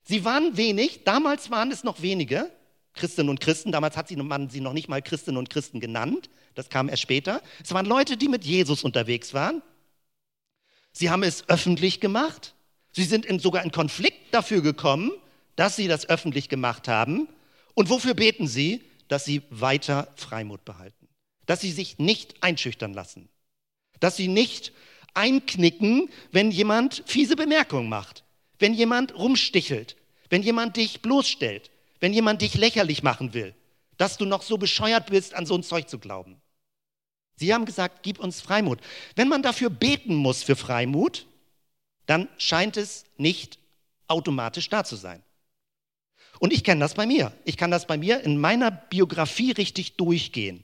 Sie 0.04 0.26
waren 0.26 0.58
wenig, 0.58 1.04
damals 1.04 1.52
waren 1.52 1.72
es 1.72 1.84
noch 1.84 2.02
wenige 2.02 2.50
Christinnen 2.94 3.30
und 3.30 3.40
Christen, 3.40 3.72
damals 3.72 3.98
hat 3.98 4.10
man 4.12 4.50
sie 4.50 4.62
noch 4.62 4.74
nicht 4.74 4.90
mal 4.90 5.02
Christinnen 5.02 5.38
und 5.38 5.50
Christen 5.50 5.80
genannt, 5.80 6.30
das 6.56 6.70
kam 6.70 6.90
erst 6.90 7.04
später. 7.04 7.42
Es 7.64 7.74
waren 7.74 7.86
Leute, 7.86 8.18
die 8.18 8.28
mit 8.28 8.44
Jesus 8.44 8.84
unterwegs 8.84 9.34
waren. 9.34 9.62
Sie 10.92 11.10
haben 11.10 11.24
es 11.24 11.48
öffentlich 11.48 12.00
gemacht. 12.00 12.56
Sie 12.92 13.04
sind 13.04 13.26
in, 13.26 13.40
sogar 13.40 13.64
in 13.64 13.72
Konflikt 13.72 14.34
dafür 14.34 14.62
gekommen, 14.62 15.12
dass 15.56 15.76
sie 15.76 15.88
das 15.88 16.10
öffentlich 16.10 16.50
gemacht 16.50 16.88
haben. 16.88 17.28
Und 17.74 17.90
wofür 17.90 18.14
beten 18.14 18.48
sie? 18.48 18.84
Dass 19.08 19.26
sie 19.26 19.42
weiter 19.50 20.08
Freimut 20.16 20.66
behalten. 20.66 21.08
Dass 21.46 21.62
sie 21.62 21.72
sich 21.72 22.00
nicht 22.00 22.44
einschüchtern 22.44 22.94
lassen. 22.94 23.30
Dass 24.00 24.18
sie 24.18 24.28
nicht 24.28 24.72
einknicken, 25.14 26.10
wenn 26.32 26.52
jemand 26.52 27.04
fiese 27.06 27.36
Bemerkungen 27.36 27.90
macht. 27.90 28.24
Wenn 28.60 28.74
jemand 28.74 29.18
rumstichelt 29.18 29.96
wenn 30.30 30.44
jemand 30.44 30.78
dich 30.78 31.02
bloßstellt, 31.02 31.72
wenn 32.00 32.14
jemand 32.14 32.42
dich 32.42 32.56
lächerlich 32.56 33.04
machen 33.04 33.34
will, 33.34 33.54
dass 33.98 34.18
du 34.18 34.26
noch 34.26 34.44
so 34.44 34.58
bescheuert 34.58 35.10
bist, 35.10 35.34
an 35.34 35.46
so 35.46 35.56
ein 35.56 35.64
Zeug 35.64 35.90
zu 35.90 36.00
glauben. 36.00 36.40
Sie 37.36 37.54
haben 37.54 37.66
gesagt, 37.66 38.04
gib 38.04 38.20
uns 38.20 38.42
Freimut. 38.42 38.80
Wenn 39.16 39.28
man 39.28 39.42
dafür 39.42 39.70
beten 39.70 40.16
muss 40.16 40.44
für 40.44 40.56
Freimut, 40.56 41.26
dann 42.10 42.28
scheint 42.40 42.76
es 42.76 43.06
nicht 43.18 43.60
automatisch 44.08 44.68
da 44.70 44.84
zu 44.84 44.96
sein. 44.96 45.22
Und 46.40 46.52
ich 46.52 46.64
kenne 46.64 46.80
das 46.80 46.96
bei 46.96 47.06
mir. 47.06 47.32
Ich 47.46 47.56
kann 47.56 47.70
das 47.70 47.86
bei 47.86 47.98
mir 47.98 48.22
in 48.22 48.40
meiner 48.40 48.72
Biografie 48.72 49.52
richtig 49.52 49.96
durchgehen. 49.96 50.64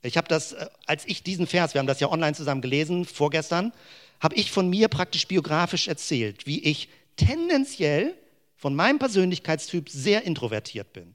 Ich 0.00 0.16
habe 0.16 0.28
das, 0.28 0.52
äh, 0.52 0.66
als 0.86 1.04
ich 1.06 1.22
diesen 1.22 1.46
Vers, 1.46 1.74
wir 1.74 1.80
haben 1.80 1.86
das 1.86 2.00
ja 2.00 2.10
online 2.10 2.34
zusammen 2.34 2.62
gelesen, 2.62 3.04
vorgestern, 3.04 3.72
habe 4.20 4.36
ich 4.36 4.50
von 4.50 4.70
mir 4.70 4.88
praktisch 4.88 5.26
biografisch 5.26 5.88
erzählt, 5.88 6.46
wie 6.46 6.60
ich 6.60 6.88
tendenziell 7.16 8.14
von 8.56 8.74
meinem 8.74 8.98
Persönlichkeitstyp 8.98 9.90
sehr 9.90 10.24
introvertiert 10.24 10.92
bin. 10.92 11.14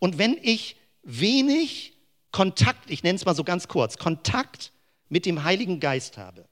Und 0.00 0.16
wenn 0.16 0.38
ich 0.40 0.76
wenig 1.02 1.92
Kontakt, 2.30 2.90
ich 2.90 3.02
nenne 3.02 3.16
es 3.16 3.24
mal 3.26 3.34
so 3.34 3.44
ganz 3.44 3.68
kurz, 3.68 3.98
Kontakt 3.98 4.72
mit 5.08 5.26
dem 5.26 5.44
Heiligen 5.44 5.78
Geist 5.78 6.16
habe, 6.16 6.48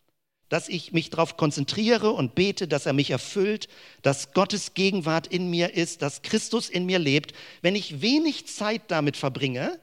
dass 0.51 0.69
ich 0.69 0.93
mich 0.93 1.09
darauf 1.09 1.39
konzentriere 1.39 2.11
und 2.11 2.35
bete, 2.35 2.69
dass 2.69 2.85
er 2.85 2.93
mich 2.93 3.11
erfüllt, 3.11 3.69
dass 4.03 4.33
Gottes 4.33 4.75
Gegenwart 4.75 5.29
in 5.29 5.49
mir 5.49 5.75
ist, 5.75 6.03
dass 6.03 6.23
Christus 6.23 6.69
in 6.69 6.85
mir 6.85 6.99
lebt. 6.99 7.33
Wenn 7.63 7.77
ich 7.77 8.03
wenig 8.03 8.47
Zeit 8.49 8.83
damit 8.89 9.17
verbringe, 9.17 9.79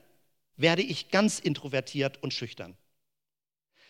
werde 0.58 0.84
ich 0.84 1.10
ganz 1.10 1.40
introvertiert 1.40 2.22
und 2.22 2.34
schüchtern. 2.34 2.76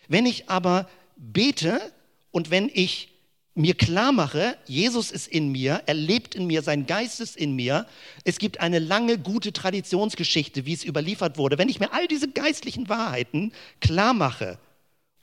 Wenn 0.07 0.25
ich 0.25 0.50
aber 0.50 0.88
bete 1.17 1.81
und 2.31 2.51
wenn 2.51 2.69
ich 2.72 3.10
mir 3.55 3.74
klar 3.74 4.12
mache, 4.12 4.55
Jesus 4.67 5.10
ist 5.10 5.27
in 5.27 5.51
mir, 5.51 5.81
er 5.88 5.96
lebt 5.96 6.36
in 6.36 6.46
mir, 6.46 6.62
sein 6.62 6.86
Geist 6.86 7.19
ist 7.19 7.36
in 7.36 7.55
mir. 7.55 7.88
Es 8.24 8.38
gibt 8.38 8.60
eine 8.60 8.77
lange, 8.77 9.17
gute 9.17 9.51
Traditionsgeschichte, 9.51 10.67
wie 10.67 10.74
es 10.74 10.86
überliefert 10.86 11.39
wurde. 11.39 11.57
Wenn 11.57 11.69
ich 11.69 11.79
mir 11.79 11.91
all 11.91 12.07
diese 12.07 12.29
geistlichen 12.29 12.88
Wahrheiten 12.88 13.51
klar 13.81 14.13
mache, 14.13 14.60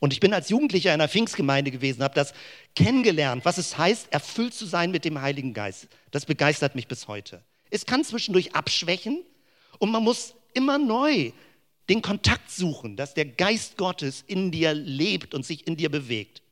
und 0.04 0.12
ich 0.12 0.20
bin 0.20 0.34
als 0.34 0.50
Jugendlicher 0.50 0.90
in 0.90 1.00
einer 1.00 1.08
Pfingstgemeinde 1.08 1.70
gewesen, 1.70 2.02
habe 2.02 2.14
das 2.14 2.34
kennengelernt, 2.76 3.46
was 3.46 3.56
es 3.56 3.78
heißt, 3.78 4.12
erfüllt 4.12 4.52
zu 4.52 4.66
sein 4.66 4.90
mit 4.90 5.06
dem 5.06 5.18
Heiligen 5.23 5.54
Geist. 5.54 5.88
Das 6.11 6.26
begeistert 6.26 6.75
mich 6.75 6.88
bis 6.88 7.08
heute. 7.08 7.42
Es 7.70 7.87
kann 7.87 8.04
zwischendurch 8.04 8.54
abschwächen 8.54 9.25
und 9.78 9.90
man 9.90 10.02
muss 10.02 10.34
immer 10.52 10.76
neu 10.76 11.32
den 11.88 12.02
Kontakt 12.02 12.50
suchen, 12.50 12.96
dass 12.96 13.14
der 13.14 13.25
Geist 13.25 13.78
Gottes 13.78 14.23
in 14.26 14.50
dir 14.50 14.75
lebt 14.75 15.34
und 15.34 15.46
sich 15.46 15.66
in 15.66 15.75
dir 15.75 15.88
bewegt. 15.88 16.42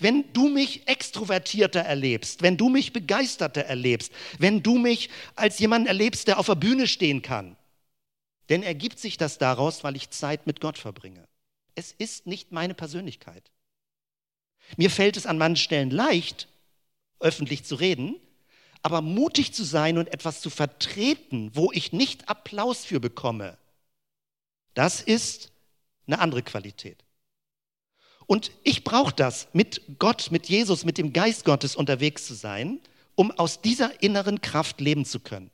Wenn 0.00 0.24
du 0.32 0.48
mich 0.48 0.88
extrovertierter 0.88 1.82
erlebst, 1.82 2.42
wenn 2.42 2.56
du 2.56 2.68
mich 2.68 2.92
begeisterter 2.92 3.60
erlebst, 3.60 4.12
wenn 4.40 4.64
du 4.64 4.76
mich 4.76 5.08
als 5.36 5.60
jemanden 5.60 5.86
erlebst, 5.86 6.26
der 6.26 6.40
auf 6.40 6.46
der 6.46 6.56
Bühne 6.56 6.88
stehen 6.88 7.22
kann, 7.22 7.54
dann 8.48 8.64
ergibt 8.64 8.98
sich 8.98 9.18
das 9.18 9.38
daraus, 9.38 9.84
weil 9.84 9.94
ich 9.94 10.10
Zeit 10.10 10.48
mit 10.48 10.60
Gott 10.60 10.78
verbringe. 10.78 11.28
Es 11.76 11.92
ist 11.92 12.26
nicht 12.26 12.50
meine 12.50 12.74
Persönlichkeit. 12.74 13.52
Mir 14.76 14.90
fällt 14.90 15.16
es 15.16 15.26
an 15.26 15.38
manchen 15.38 15.62
Stellen 15.62 15.90
leicht, 15.90 16.48
öffentlich 17.20 17.64
zu 17.64 17.76
reden, 17.76 18.16
aber 18.82 19.00
mutig 19.02 19.52
zu 19.52 19.62
sein 19.62 19.98
und 19.98 20.12
etwas 20.12 20.40
zu 20.40 20.50
vertreten, 20.50 21.50
wo 21.54 21.70
ich 21.72 21.92
nicht 21.92 22.28
Applaus 22.28 22.84
für 22.84 22.98
bekomme, 22.98 23.56
das 24.74 25.00
ist 25.00 25.52
eine 26.06 26.18
andere 26.18 26.42
Qualität. 26.42 27.04
Und 28.26 28.50
ich 28.64 28.84
brauche 28.84 29.14
das, 29.14 29.48
mit 29.52 29.82
Gott, 29.98 30.30
mit 30.30 30.48
Jesus, 30.48 30.84
mit 30.84 30.98
dem 30.98 31.12
Geist 31.12 31.44
Gottes 31.44 31.76
unterwegs 31.76 32.26
zu 32.26 32.34
sein, 32.34 32.80
um 33.14 33.30
aus 33.30 33.60
dieser 33.60 34.02
inneren 34.02 34.40
Kraft 34.40 34.80
leben 34.80 35.04
zu 35.04 35.20
können. 35.20 35.50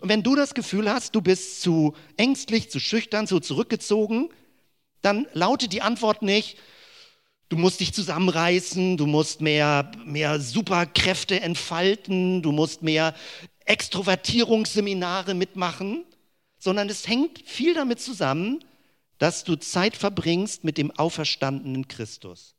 Und 0.00 0.08
wenn 0.08 0.22
du 0.22 0.34
das 0.34 0.54
Gefühl 0.54 0.92
hast, 0.92 1.14
du 1.14 1.20
bist 1.20 1.62
zu 1.62 1.94
ängstlich, 2.16 2.70
zu 2.70 2.80
schüchtern, 2.80 3.26
zu 3.26 3.40
zurückgezogen, 3.40 4.30
dann 5.06 5.28
lautet 5.32 5.72
die 5.72 5.82
Antwort 5.82 6.22
nicht, 6.22 6.58
du 7.48 7.56
musst 7.56 7.78
dich 7.78 7.94
zusammenreißen, 7.94 8.96
du 8.96 9.06
musst 9.06 9.40
mehr, 9.40 9.92
mehr 10.04 10.40
Superkräfte 10.40 11.40
entfalten, 11.40 12.42
du 12.42 12.50
musst 12.50 12.82
mehr 12.82 13.14
Extrovertierungsseminare 13.64 15.34
mitmachen, 15.34 16.04
sondern 16.58 16.88
es 16.88 17.06
hängt 17.06 17.40
viel 17.46 17.74
damit 17.74 18.00
zusammen, 18.00 18.64
dass 19.18 19.44
du 19.44 19.54
Zeit 19.54 19.96
verbringst 19.96 20.64
mit 20.64 20.76
dem 20.76 20.90
auferstandenen 20.90 21.86
Christus. 21.86 22.56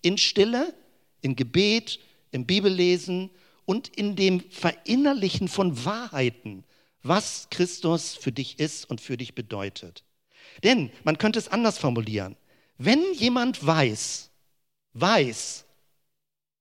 In 0.00 0.16
Stille, 0.16 0.74
in 1.20 1.36
Gebet, 1.36 2.00
im 2.30 2.46
Bibellesen 2.46 3.28
und 3.66 3.88
in 3.88 4.16
dem 4.16 4.40
Verinnerlichen 4.50 5.48
von 5.48 5.84
Wahrheiten, 5.84 6.64
was 7.02 7.48
Christus 7.50 8.14
für 8.14 8.32
dich 8.32 8.58
ist 8.58 8.88
und 8.88 9.02
für 9.02 9.18
dich 9.18 9.34
bedeutet. 9.34 10.02
Denn 10.62 10.90
man 11.04 11.18
könnte 11.18 11.38
es 11.38 11.48
anders 11.48 11.78
formulieren. 11.78 12.36
Wenn 12.78 13.12
jemand 13.14 13.64
weiß, 13.64 14.30
weiß, 14.94 15.64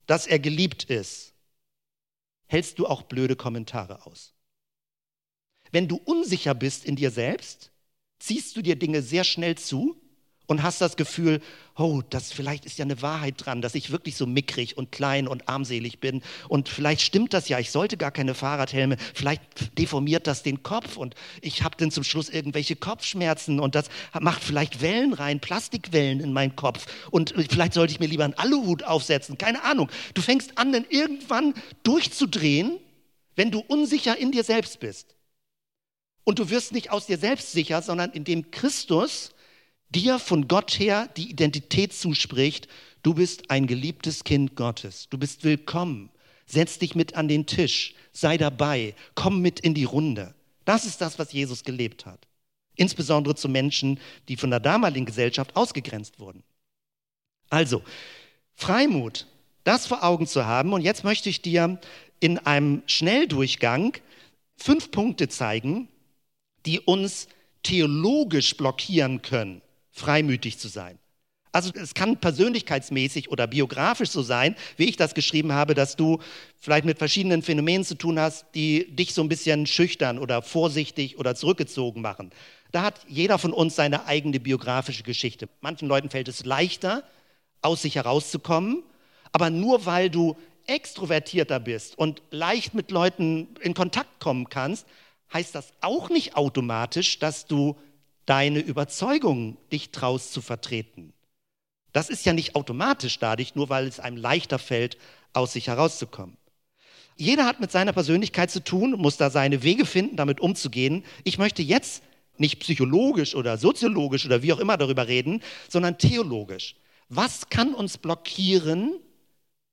dass 0.05 0.27
er 0.27 0.39
geliebt 0.39 0.85
ist, 0.85 1.33
hältst 2.47 2.79
du 2.79 2.87
auch 2.87 3.03
blöde 3.03 3.35
Kommentare 3.35 4.05
aus. 4.05 4.33
Wenn 5.71 5.87
du 5.87 5.97
unsicher 5.97 6.55
bist 6.55 6.83
in 6.85 6.95
dir 6.95 7.11
selbst, 7.11 7.71
ziehst 8.17 8.55
du 8.55 8.61
dir 8.61 8.75
Dinge 8.75 9.01
sehr 9.01 9.23
schnell 9.23 9.57
zu 9.57 10.01
und 10.49 10.63
hast 10.63 10.81
das 10.81 10.97
Gefühl, 10.97 11.41
oh, 11.77 12.01
das 12.09 12.31
vielleicht 12.31 12.65
ist 12.65 12.79
ja 12.79 12.83
eine 12.83 13.03
Wahrheit 13.03 13.35
dran, 13.37 13.61
dass 13.61 13.75
ich 13.75 13.91
wirklich 13.91 14.15
so 14.15 14.25
mickrig 14.25 14.77
und 14.77 14.91
klein 14.91 15.27
und 15.27 15.47
armselig 15.47 15.99
bin. 15.99 16.23
Und 16.47 16.69
vielleicht 16.69 17.01
stimmt 17.01 17.35
das 17.35 17.49
ja, 17.49 17.59
ich 17.59 17.69
sollte 17.69 17.97
gar 17.97 18.09
keine 18.09 18.33
Fahrradhelme, 18.33 18.97
vielleicht 19.13 19.77
deformiert 19.77 20.25
das 20.25 20.41
den 20.41 20.63
Kopf 20.63 20.97
und 20.97 21.13
ich 21.41 21.61
habe 21.61 21.77
dann 21.77 21.91
zum 21.91 22.03
Schluss 22.03 22.29
irgendwelche 22.29 22.75
Kopfschmerzen. 22.75 23.59
Und 23.59 23.75
das 23.75 23.89
macht 24.19 24.43
vielleicht 24.43 24.81
Wellen 24.81 25.13
rein, 25.13 25.39
Plastikwellen 25.39 26.19
in 26.19 26.33
meinen 26.33 26.55
Kopf. 26.55 26.87
Und 27.11 27.35
vielleicht 27.51 27.75
sollte 27.75 27.93
ich 27.93 27.99
mir 27.99 28.07
lieber 28.07 28.23
einen 28.23 28.33
Aluhut 28.33 28.81
aufsetzen, 28.83 29.37
keine 29.37 29.63
Ahnung. 29.63 29.87
Du 30.15 30.23
fängst 30.23 30.57
an, 30.57 30.73
dann 30.73 30.85
irgendwann 30.89 31.53
durchzudrehen, 31.83 32.79
wenn 33.35 33.51
du 33.51 33.59
unsicher 33.59 34.17
in 34.17 34.31
dir 34.31 34.43
selbst 34.43 34.79
bist. 34.79 35.15
Und 36.23 36.39
du 36.39 36.49
wirst 36.49 36.71
nicht 36.71 36.89
aus 36.89 37.05
dir 37.05 37.19
selbst 37.19 37.51
sicher, 37.51 37.83
sondern 37.83 38.13
indem 38.13 38.49
Christus 38.49 39.29
dir 39.89 40.19
von 40.19 40.47
Gott 40.47 40.79
her 40.79 41.09
die 41.17 41.29
Identität 41.29 41.93
zuspricht, 41.93 42.67
du 43.03 43.13
bist 43.13 43.49
ein 43.49 43.67
geliebtes 43.67 44.23
Kind 44.23 44.55
Gottes, 44.55 45.07
du 45.09 45.17
bist 45.17 45.43
willkommen, 45.43 46.09
setz 46.45 46.79
dich 46.79 46.95
mit 46.95 47.15
an 47.15 47.27
den 47.27 47.45
Tisch, 47.45 47.93
sei 48.11 48.37
dabei, 48.37 48.95
komm 49.15 49.41
mit 49.41 49.59
in 49.59 49.73
die 49.73 49.83
Runde. 49.83 50.35
Das 50.65 50.85
ist 50.85 51.01
das, 51.01 51.17
was 51.19 51.31
Jesus 51.31 51.63
gelebt 51.63 52.05
hat. 52.05 52.27
Insbesondere 52.75 53.35
zu 53.35 53.49
Menschen, 53.49 53.99
die 54.27 54.37
von 54.37 54.49
der 54.49 54.59
damaligen 54.59 55.05
Gesellschaft 55.05 55.55
ausgegrenzt 55.55 56.19
wurden. 56.19 56.43
Also, 57.49 57.81
Freimut, 58.55 59.25
das 59.63 59.87
vor 59.87 60.03
Augen 60.03 60.27
zu 60.27 60.45
haben. 60.45 60.73
Und 60.73 60.81
jetzt 60.81 61.03
möchte 61.03 61.29
ich 61.29 61.41
dir 61.41 61.79
in 62.19 62.37
einem 62.39 62.83
Schnelldurchgang 62.85 63.93
fünf 64.57 64.91
Punkte 64.91 65.29
zeigen, 65.29 65.87
die 66.65 66.79
uns 66.79 67.27
theologisch 67.63 68.55
blockieren 68.57 69.21
können, 69.21 69.61
freimütig 69.99 70.57
zu 70.57 70.67
sein. 70.67 70.97
Also 71.51 71.71
es 71.73 71.95
kann 71.95 72.17
persönlichkeitsmäßig 72.17 73.31
oder 73.31 73.47
biografisch 73.47 74.09
so 74.11 74.21
sein, 74.21 74.55
wie 74.77 74.85
ich 74.85 74.97
das 74.97 75.15
geschrieben 75.15 75.51
habe, 75.51 75.73
dass 75.73 75.95
du 75.95 76.19
vielleicht 76.59 76.85
mit 76.85 76.99
verschiedenen 76.99 77.41
Phänomenen 77.41 77.83
zu 77.83 77.95
tun 77.95 78.19
hast, 78.19 78.45
die 78.53 78.95
dich 78.95 79.15
so 79.15 79.23
ein 79.23 79.29
bisschen 79.29 79.65
schüchtern 79.65 80.19
oder 80.19 80.43
vorsichtig 80.43 81.17
oder 81.17 81.33
zurückgezogen 81.33 82.01
machen. 82.01 82.29
Da 82.71 82.83
hat 82.83 83.01
jeder 83.07 83.39
von 83.39 83.51
uns 83.51 83.75
seine 83.75 84.05
eigene 84.05 84.39
biografische 84.39 85.01
Geschichte. 85.01 85.49
Manchen 85.61 85.87
Leuten 85.87 86.11
fällt 86.11 86.27
es 86.27 86.45
leichter, 86.45 87.03
aus 87.63 87.81
sich 87.81 87.95
herauszukommen, 87.95 88.83
aber 89.31 89.49
nur 89.49 89.87
weil 89.87 90.11
du 90.11 90.37
extrovertierter 90.67 91.59
bist 91.59 91.97
und 91.97 92.21
leicht 92.29 92.75
mit 92.75 92.91
Leuten 92.91 93.47
in 93.59 93.73
Kontakt 93.73 94.19
kommen 94.19 94.49
kannst, 94.49 94.85
heißt 95.33 95.55
das 95.55 95.73
auch 95.81 96.09
nicht 96.09 96.35
automatisch, 96.35 97.17
dass 97.17 97.47
du 97.47 97.75
deine 98.29 98.59
Überzeugung 98.59 99.57
dich 99.71 99.89
traust 99.89 100.33
zu 100.33 100.41
vertreten. 100.41 101.13
Das 101.93 102.09
ist 102.09 102.27
ja 102.27 102.33
nicht 102.33 102.55
automatisch 102.55 103.17
dadurch, 103.17 103.55
nur 103.55 103.69
weil 103.69 103.87
es 103.87 103.99
einem 103.99 104.17
leichter 104.17 104.59
fällt, 104.59 104.97
aus 105.33 105.53
sich 105.53 105.67
herauszukommen. 105.67 106.37
Jeder 107.15 107.45
hat 107.45 107.59
mit 107.59 107.71
seiner 107.71 107.91
Persönlichkeit 107.91 108.51
zu 108.51 108.63
tun, 108.63 108.91
muss 108.91 109.17
da 109.17 109.31
seine 109.31 109.63
Wege 109.63 109.85
finden, 109.85 110.15
damit 110.15 110.39
umzugehen. 110.39 111.03
Ich 111.23 111.39
möchte 111.39 111.63
jetzt 111.63 112.03
nicht 112.37 112.59
psychologisch 112.59 113.33
oder 113.33 113.57
soziologisch 113.57 114.27
oder 114.27 114.43
wie 114.43 114.53
auch 114.53 114.59
immer 114.59 114.77
darüber 114.77 115.07
reden, 115.07 115.41
sondern 115.67 115.97
theologisch. 115.97 116.75
Was 117.09 117.49
kann 117.49 117.73
uns 117.73 117.97
blockieren, 117.97 118.93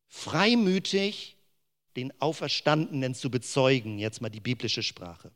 freimütig 0.08 1.36
den 1.94 2.10
Auferstandenen 2.22 3.14
zu 3.14 3.30
bezeugen? 3.30 3.98
Jetzt 3.98 4.22
mal 4.22 4.30
die 4.30 4.40
biblische 4.40 4.82
Sprache. 4.82 5.30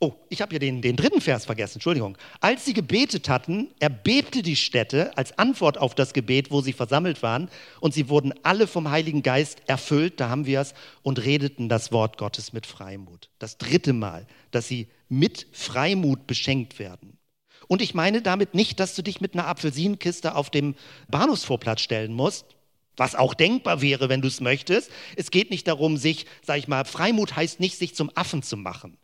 Oh, 0.00 0.14
ich 0.28 0.42
habe 0.42 0.50
hier 0.50 0.58
den, 0.58 0.82
den 0.82 0.96
dritten 0.96 1.20
Vers 1.20 1.46
vergessen, 1.46 1.76
Entschuldigung. 1.76 2.18
Als 2.40 2.64
sie 2.64 2.74
gebetet 2.74 3.28
hatten, 3.28 3.68
erbebte 3.78 4.42
die 4.42 4.56
Stätte 4.56 5.16
als 5.16 5.38
Antwort 5.38 5.78
auf 5.78 5.94
das 5.94 6.12
Gebet, 6.12 6.50
wo 6.50 6.60
sie 6.60 6.72
versammelt 6.72 7.22
waren, 7.22 7.48
und 7.80 7.94
sie 7.94 8.08
wurden 8.08 8.34
alle 8.42 8.66
vom 8.66 8.90
Heiligen 8.90 9.22
Geist 9.22 9.62
erfüllt, 9.66 10.20
da 10.20 10.28
haben 10.28 10.46
wir 10.46 10.60
es, 10.60 10.74
und 11.02 11.24
redeten 11.24 11.68
das 11.68 11.92
Wort 11.92 12.18
Gottes 12.18 12.52
mit 12.52 12.66
Freimut. 12.66 13.30
Das 13.38 13.56
dritte 13.56 13.92
Mal, 13.92 14.26
dass 14.50 14.68
sie 14.68 14.88
mit 15.08 15.46
Freimut 15.52 16.26
beschenkt 16.26 16.78
werden. 16.78 17.18
Und 17.68 17.80
ich 17.80 17.94
meine 17.94 18.20
damit 18.20 18.54
nicht, 18.54 18.80
dass 18.80 18.94
du 18.94 19.02
dich 19.02 19.20
mit 19.20 19.34
einer 19.34 19.46
Apfelsinenkiste 19.46 20.34
auf 20.34 20.50
dem 20.50 20.74
Bahnhofsvorplatz 21.08 21.80
stellen 21.80 22.12
musst, 22.12 22.46
was 22.96 23.14
auch 23.14 23.32
denkbar 23.32 23.80
wäre, 23.80 24.08
wenn 24.08 24.20
du 24.20 24.28
es 24.28 24.40
möchtest. 24.40 24.90
Es 25.16 25.30
geht 25.30 25.50
nicht 25.50 25.66
darum, 25.66 25.96
sich, 25.96 26.26
sag 26.42 26.58
ich 26.58 26.68
mal, 26.68 26.84
Freimut 26.84 27.36
heißt 27.36 27.60
nicht, 27.60 27.78
sich 27.78 27.94
zum 27.94 28.10
Affen 28.14 28.42
zu 28.42 28.56
machen. 28.56 28.98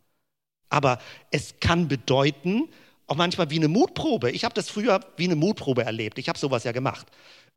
Aber 0.71 0.99
es 1.31 1.55
kann 1.59 1.87
bedeuten, 1.89 2.69
auch 3.05 3.17
manchmal 3.17 3.49
wie 3.49 3.57
eine 3.57 3.67
Mutprobe. 3.67 4.31
Ich 4.31 4.45
habe 4.45 4.55
das 4.55 4.69
früher 4.69 5.01
wie 5.17 5.25
eine 5.25 5.35
Mutprobe 5.35 5.83
erlebt. 5.83 6.17
Ich 6.17 6.29
habe 6.29 6.39
sowas 6.39 6.63
ja 6.63 6.71
gemacht. 6.71 7.07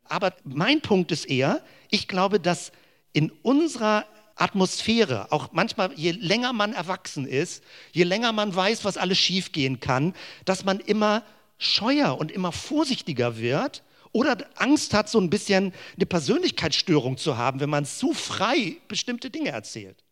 Aber 0.08 0.34
mein 0.42 0.80
Punkt 0.80 1.12
ist 1.12 1.26
eher, 1.26 1.62
ich 1.90 2.08
glaube, 2.08 2.40
dass 2.40 2.72
in 3.12 3.30
unserer 3.42 4.04
Atmosphäre, 4.34 5.30
auch 5.30 5.50
manchmal, 5.52 5.92
je 5.94 6.10
länger 6.10 6.52
man 6.52 6.72
erwachsen 6.72 7.24
ist, 7.24 7.62
je 7.92 8.02
länger 8.02 8.32
man 8.32 8.54
weiß, 8.54 8.84
was 8.84 8.96
alles 8.96 9.16
schiefgehen 9.16 9.78
kann, 9.78 10.12
dass 10.44 10.64
man 10.64 10.80
immer 10.80 11.22
scheuer 11.56 12.18
und 12.18 12.32
immer 12.32 12.50
vorsichtiger 12.50 13.38
wird 13.38 13.84
oder 14.10 14.38
Angst 14.56 14.92
hat, 14.92 15.08
so 15.08 15.20
ein 15.20 15.30
bisschen 15.30 15.72
eine 15.94 16.06
Persönlichkeitsstörung 16.06 17.16
zu 17.16 17.38
haben, 17.38 17.60
wenn 17.60 17.70
man 17.70 17.84
zu 17.84 18.12
frei 18.12 18.78
bestimmte 18.88 19.30
Dinge 19.30 19.50
erzählt 19.50 20.03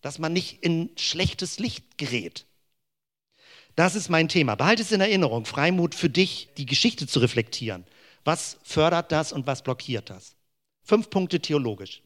dass 0.00 0.18
man 0.18 0.32
nicht 0.32 0.62
in 0.62 0.90
schlechtes 0.96 1.58
Licht 1.58 1.98
gerät. 1.98 2.46
Das 3.76 3.94
ist 3.94 4.08
mein 4.08 4.28
Thema. 4.28 4.56
Behalte 4.56 4.82
es 4.82 4.92
in 4.92 5.00
Erinnerung, 5.00 5.44
Freimut 5.44 5.94
für 5.94 6.10
dich, 6.10 6.48
die 6.56 6.66
Geschichte 6.66 7.06
zu 7.06 7.20
reflektieren. 7.20 7.84
Was 8.24 8.58
fördert 8.62 9.12
das 9.12 9.32
und 9.32 9.46
was 9.46 9.62
blockiert 9.62 10.10
das? 10.10 10.36
Fünf 10.82 11.10
Punkte 11.10 11.40
theologisch. 11.40 12.02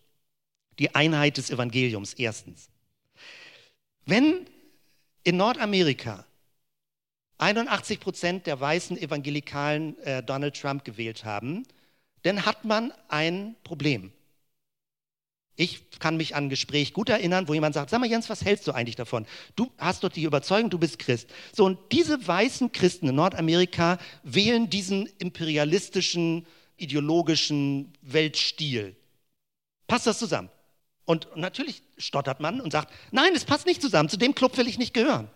Die 0.79 0.95
Einheit 0.95 1.37
des 1.37 1.51
Evangeliums 1.51 2.15
erstens. 2.15 2.69
Wenn 4.05 4.47
in 5.23 5.37
Nordamerika 5.37 6.27
81 7.39 8.01
Prozent 8.01 8.47
der 8.47 8.61
weißen 8.61 8.97
Evangelikalen 8.97 9.99
äh, 9.99 10.23
Donald 10.23 10.61
Trump 10.61 10.85
gewählt 10.85 11.25
haben, 11.25 11.65
dann 12.23 12.47
hat 12.47 12.65
man 12.65 12.93
ein 13.09 13.57
Problem. 13.65 14.13
Ich 15.57 15.99
kann 16.01 16.17
mich 16.17 16.35
an 16.35 16.47
ein 16.47 16.49
Gespräch 16.49 16.93
gut 16.93 17.09
erinnern, 17.09 17.47
wo 17.47 17.55
jemand 17.55 17.75
sagt, 17.75 17.91
sag 17.91 18.01
mal 18.01 18.11
Jens, 18.11 18.29
was 18.29 18.45
hältst 18.45 18.67
du 18.67 18.73
eigentlich 18.73 18.97
davon? 18.97 19.25
Du 19.55 19.71
hast 19.79 20.03
doch 20.03 20.09
die 20.09 20.25
Überzeugung, 20.25 20.69
du 20.69 20.79
bist 20.79 20.99
Christ. 20.99 21.31
So, 21.55 21.65
und 21.65 21.79
diese 21.93 22.27
weißen 22.27 22.73
Christen 22.73 23.09
in 23.09 23.15
Nordamerika 23.15 23.99
wählen 24.25 24.69
diesen 24.69 25.09
imperialistischen, 25.19 26.47
ideologischen 26.77 27.93
Weltstil. 28.03 28.97
Passt 29.87 30.09
das 30.09 30.19
zusammen? 30.19 30.51
Und 31.05 31.29
natürlich 31.37 31.83
stottert 31.99 32.41
man 32.41 32.61
und 32.61 32.73
sagt, 32.73 32.93
nein, 33.13 33.33
es 33.35 33.45
passt 33.45 33.67
nicht 33.67 33.81
zusammen, 33.81 34.09
zu 34.09 34.17
dem 34.17 34.35
Club 34.35 34.57
will 34.57 34.67
ich 34.67 34.79
nicht 34.79 34.95
gehören. 34.95 35.31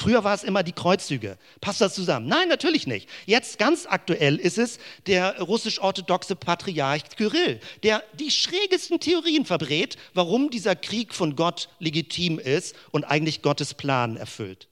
Früher 0.00 0.24
war 0.24 0.34
es 0.34 0.44
immer 0.44 0.62
die 0.62 0.72
Kreuzzüge. 0.72 1.36
Passt 1.60 1.82
das 1.82 1.94
zusammen? 1.94 2.26
Nein, 2.26 2.48
natürlich 2.48 2.86
nicht. 2.86 3.06
Jetzt 3.26 3.58
ganz 3.58 3.84
aktuell 3.84 4.36
ist 4.36 4.56
es 4.56 4.78
der 5.06 5.38
russisch-orthodoxe 5.42 6.36
Patriarch 6.36 7.02
Kyrill, 7.16 7.60
der 7.82 8.02
die 8.14 8.30
schrägesten 8.30 8.98
Theorien 8.98 9.44
verbrät, 9.44 9.98
warum 10.14 10.48
dieser 10.48 10.74
Krieg 10.74 11.12
von 11.12 11.36
Gott 11.36 11.68
legitim 11.80 12.38
ist 12.38 12.74
und 12.92 13.04
eigentlich 13.04 13.42
Gottes 13.42 13.74
Plan 13.74 14.16
erfüllt. 14.16 14.68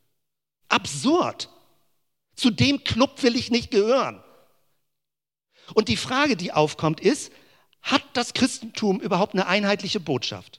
Absurd. 0.69 1.51
Zu 2.35 2.49
dem 2.49 2.83
Club 2.83 3.23
will 3.23 3.37
ich 3.37 3.51
nicht 3.51 3.71
gehören. 3.71 4.25
Und 5.75 5.89
die 5.89 5.99
Frage, 5.99 6.37
die 6.37 6.53
aufkommt, 6.53 7.01
ist, 7.01 7.33
hat 7.83 8.03
das 8.15 8.33
Christentum 8.33 8.99
überhaupt 8.99 9.35
eine 9.35 9.47
einheitliche 9.47 10.01
Botschaft? 10.01 10.58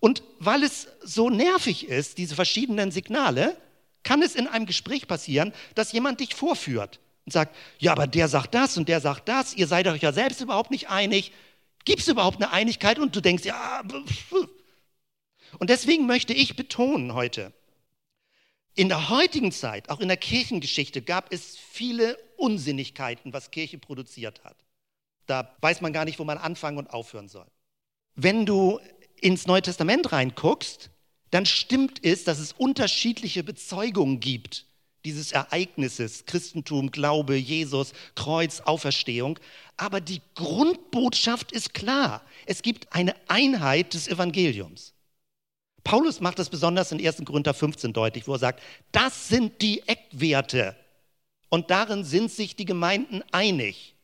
Und 0.00 0.22
weil 0.38 0.62
es 0.62 0.88
so 1.02 1.30
nervig 1.30 1.88
ist, 1.88 2.18
diese 2.18 2.34
verschiedenen 2.34 2.90
Signale, 2.90 3.56
kann 4.02 4.22
es 4.22 4.34
in 4.34 4.46
einem 4.46 4.66
Gespräch 4.66 5.08
passieren, 5.08 5.52
dass 5.74 5.92
jemand 5.92 6.20
dich 6.20 6.34
vorführt 6.34 7.00
und 7.24 7.32
sagt, 7.32 7.56
ja, 7.78 7.92
aber 7.92 8.06
der 8.06 8.28
sagt 8.28 8.54
das 8.54 8.76
und 8.76 8.88
der 8.88 9.00
sagt 9.00 9.28
das, 9.28 9.54
ihr 9.54 9.66
seid 9.66 9.86
euch 9.88 10.02
ja 10.02 10.12
selbst 10.12 10.40
überhaupt 10.40 10.70
nicht 10.70 10.90
einig. 10.90 11.32
Gibt 11.84 12.00
es 12.00 12.08
überhaupt 12.08 12.36
eine 12.36 12.52
Einigkeit? 12.52 12.98
Und 12.98 13.16
du 13.16 13.20
denkst, 13.20 13.44
ja. 13.44 13.82
Und 15.58 15.70
deswegen 15.70 16.06
möchte 16.06 16.34
ich 16.34 16.56
betonen 16.56 17.14
heute, 17.14 17.52
in 18.74 18.88
der 18.88 19.08
heutigen 19.08 19.52
Zeit, 19.52 19.88
auch 19.88 20.00
in 20.00 20.08
der 20.08 20.16
Kirchengeschichte, 20.16 21.00
gab 21.00 21.32
es 21.32 21.56
viele 21.56 22.18
Unsinnigkeiten, 22.36 23.32
was 23.32 23.50
Kirche 23.50 23.78
produziert 23.78 24.42
hat. 24.44 24.56
Da 25.26 25.56
weiß 25.60 25.80
man 25.80 25.92
gar 25.92 26.04
nicht, 26.04 26.18
wo 26.18 26.24
man 26.24 26.38
anfangen 26.38 26.78
und 26.78 26.92
aufhören 26.92 27.28
soll. 27.28 27.46
Wenn 28.16 28.46
du 28.46 28.80
ins 29.24 29.46
Neue 29.46 29.62
Testament 29.62 30.12
reinguckst, 30.12 30.90
dann 31.30 31.46
stimmt 31.46 32.04
es, 32.04 32.24
dass 32.24 32.38
es 32.38 32.52
unterschiedliche 32.52 33.42
Bezeugungen 33.42 34.20
gibt 34.20 34.66
dieses 35.04 35.32
Ereignisses, 35.32 36.24
Christentum, 36.24 36.90
Glaube, 36.90 37.36
Jesus, 37.36 37.92
Kreuz, 38.14 38.60
Auferstehung. 38.60 39.38
Aber 39.76 40.00
die 40.00 40.22
Grundbotschaft 40.34 41.52
ist 41.52 41.74
klar. 41.74 42.22
Es 42.46 42.62
gibt 42.62 42.92
eine 42.92 43.14
Einheit 43.28 43.94
des 43.94 44.08
Evangeliums. 44.08 44.94
Paulus 45.82 46.20
macht 46.20 46.38
das 46.38 46.48
besonders 46.48 46.92
in 46.92 47.06
1. 47.06 47.24
Korinther 47.26 47.52
15 47.52 47.92
deutlich, 47.92 48.26
wo 48.26 48.32
er 48.32 48.38
sagt, 48.38 48.62
das 48.92 49.28
sind 49.28 49.60
die 49.60 49.86
Eckwerte. 49.86 50.74
Und 51.50 51.70
darin 51.70 52.04
sind 52.04 52.30
sich 52.30 52.56
die 52.56 52.64
Gemeinden 52.64 53.22
einig. 53.30 53.94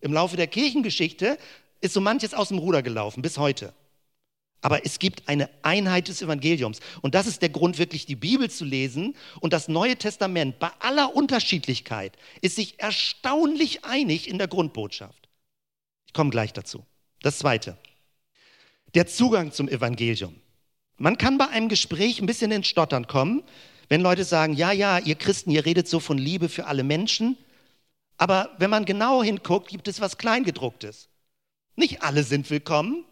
Im 0.00 0.12
Laufe 0.12 0.36
der 0.36 0.46
Kirchengeschichte 0.46 1.38
ist 1.80 1.94
so 1.94 2.00
manches 2.00 2.34
aus 2.34 2.48
dem 2.48 2.58
Ruder 2.58 2.82
gelaufen, 2.82 3.22
bis 3.22 3.38
heute. 3.38 3.72
Aber 4.60 4.84
es 4.84 4.98
gibt 4.98 5.28
eine 5.28 5.48
Einheit 5.62 6.08
des 6.08 6.20
Evangeliums. 6.20 6.80
Und 7.00 7.14
das 7.14 7.26
ist 7.26 7.42
der 7.42 7.48
Grund, 7.48 7.78
wirklich 7.78 8.06
die 8.06 8.16
Bibel 8.16 8.50
zu 8.50 8.64
lesen. 8.64 9.14
Und 9.40 9.52
das 9.52 9.68
Neue 9.68 9.96
Testament, 9.96 10.58
bei 10.58 10.70
aller 10.80 11.14
Unterschiedlichkeit, 11.14 12.16
ist 12.40 12.56
sich 12.56 12.80
erstaunlich 12.80 13.84
einig 13.84 14.28
in 14.28 14.38
der 14.38 14.48
Grundbotschaft. 14.48 15.28
Ich 16.06 16.12
komme 16.12 16.30
gleich 16.30 16.52
dazu. 16.52 16.84
Das 17.22 17.38
Zweite, 17.38 17.76
der 18.94 19.06
Zugang 19.06 19.52
zum 19.52 19.68
Evangelium. 19.68 20.34
Man 20.96 21.18
kann 21.18 21.38
bei 21.38 21.48
einem 21.48 21.68
Gespräch 21.68 22.20
ein 22.20 22.26
bisschen 22.26 22.50
ins 22.50 22.66
Stottern 22.66 23.06
kommen, 23.06 23.44
wenn 23.88 24.00
Leute 24.00 24.24
sagen, 24.24 24.54
ja, 24.54 24.72
ja, 24.72 24.98
ihr 24.98 25.14
Christen, 25.14 25.50
ihr 25.50 25.64
redet 25.64 25.88
so 25.88 26.00
von 26.00 26.18
Liebe 26.18 26.48
für 26.48 26.66
alle 26.66 26.82
Menschen. 26.82 27.36
Aber 28.16 28.50
wenn 28.58 28.70
man 28.70 28.84
genau 28.84 29.22
hinguckt, 29.22 29.68
gibt 29.68 29.86
es 29.86 30.00
was 30.00 30.18
Kleingedrucktes. 30.18 31.08
Nicht 31.76 32.02
alle 32.02 32.24
sind 32.24 32.50
willkommen, 32.50 33.04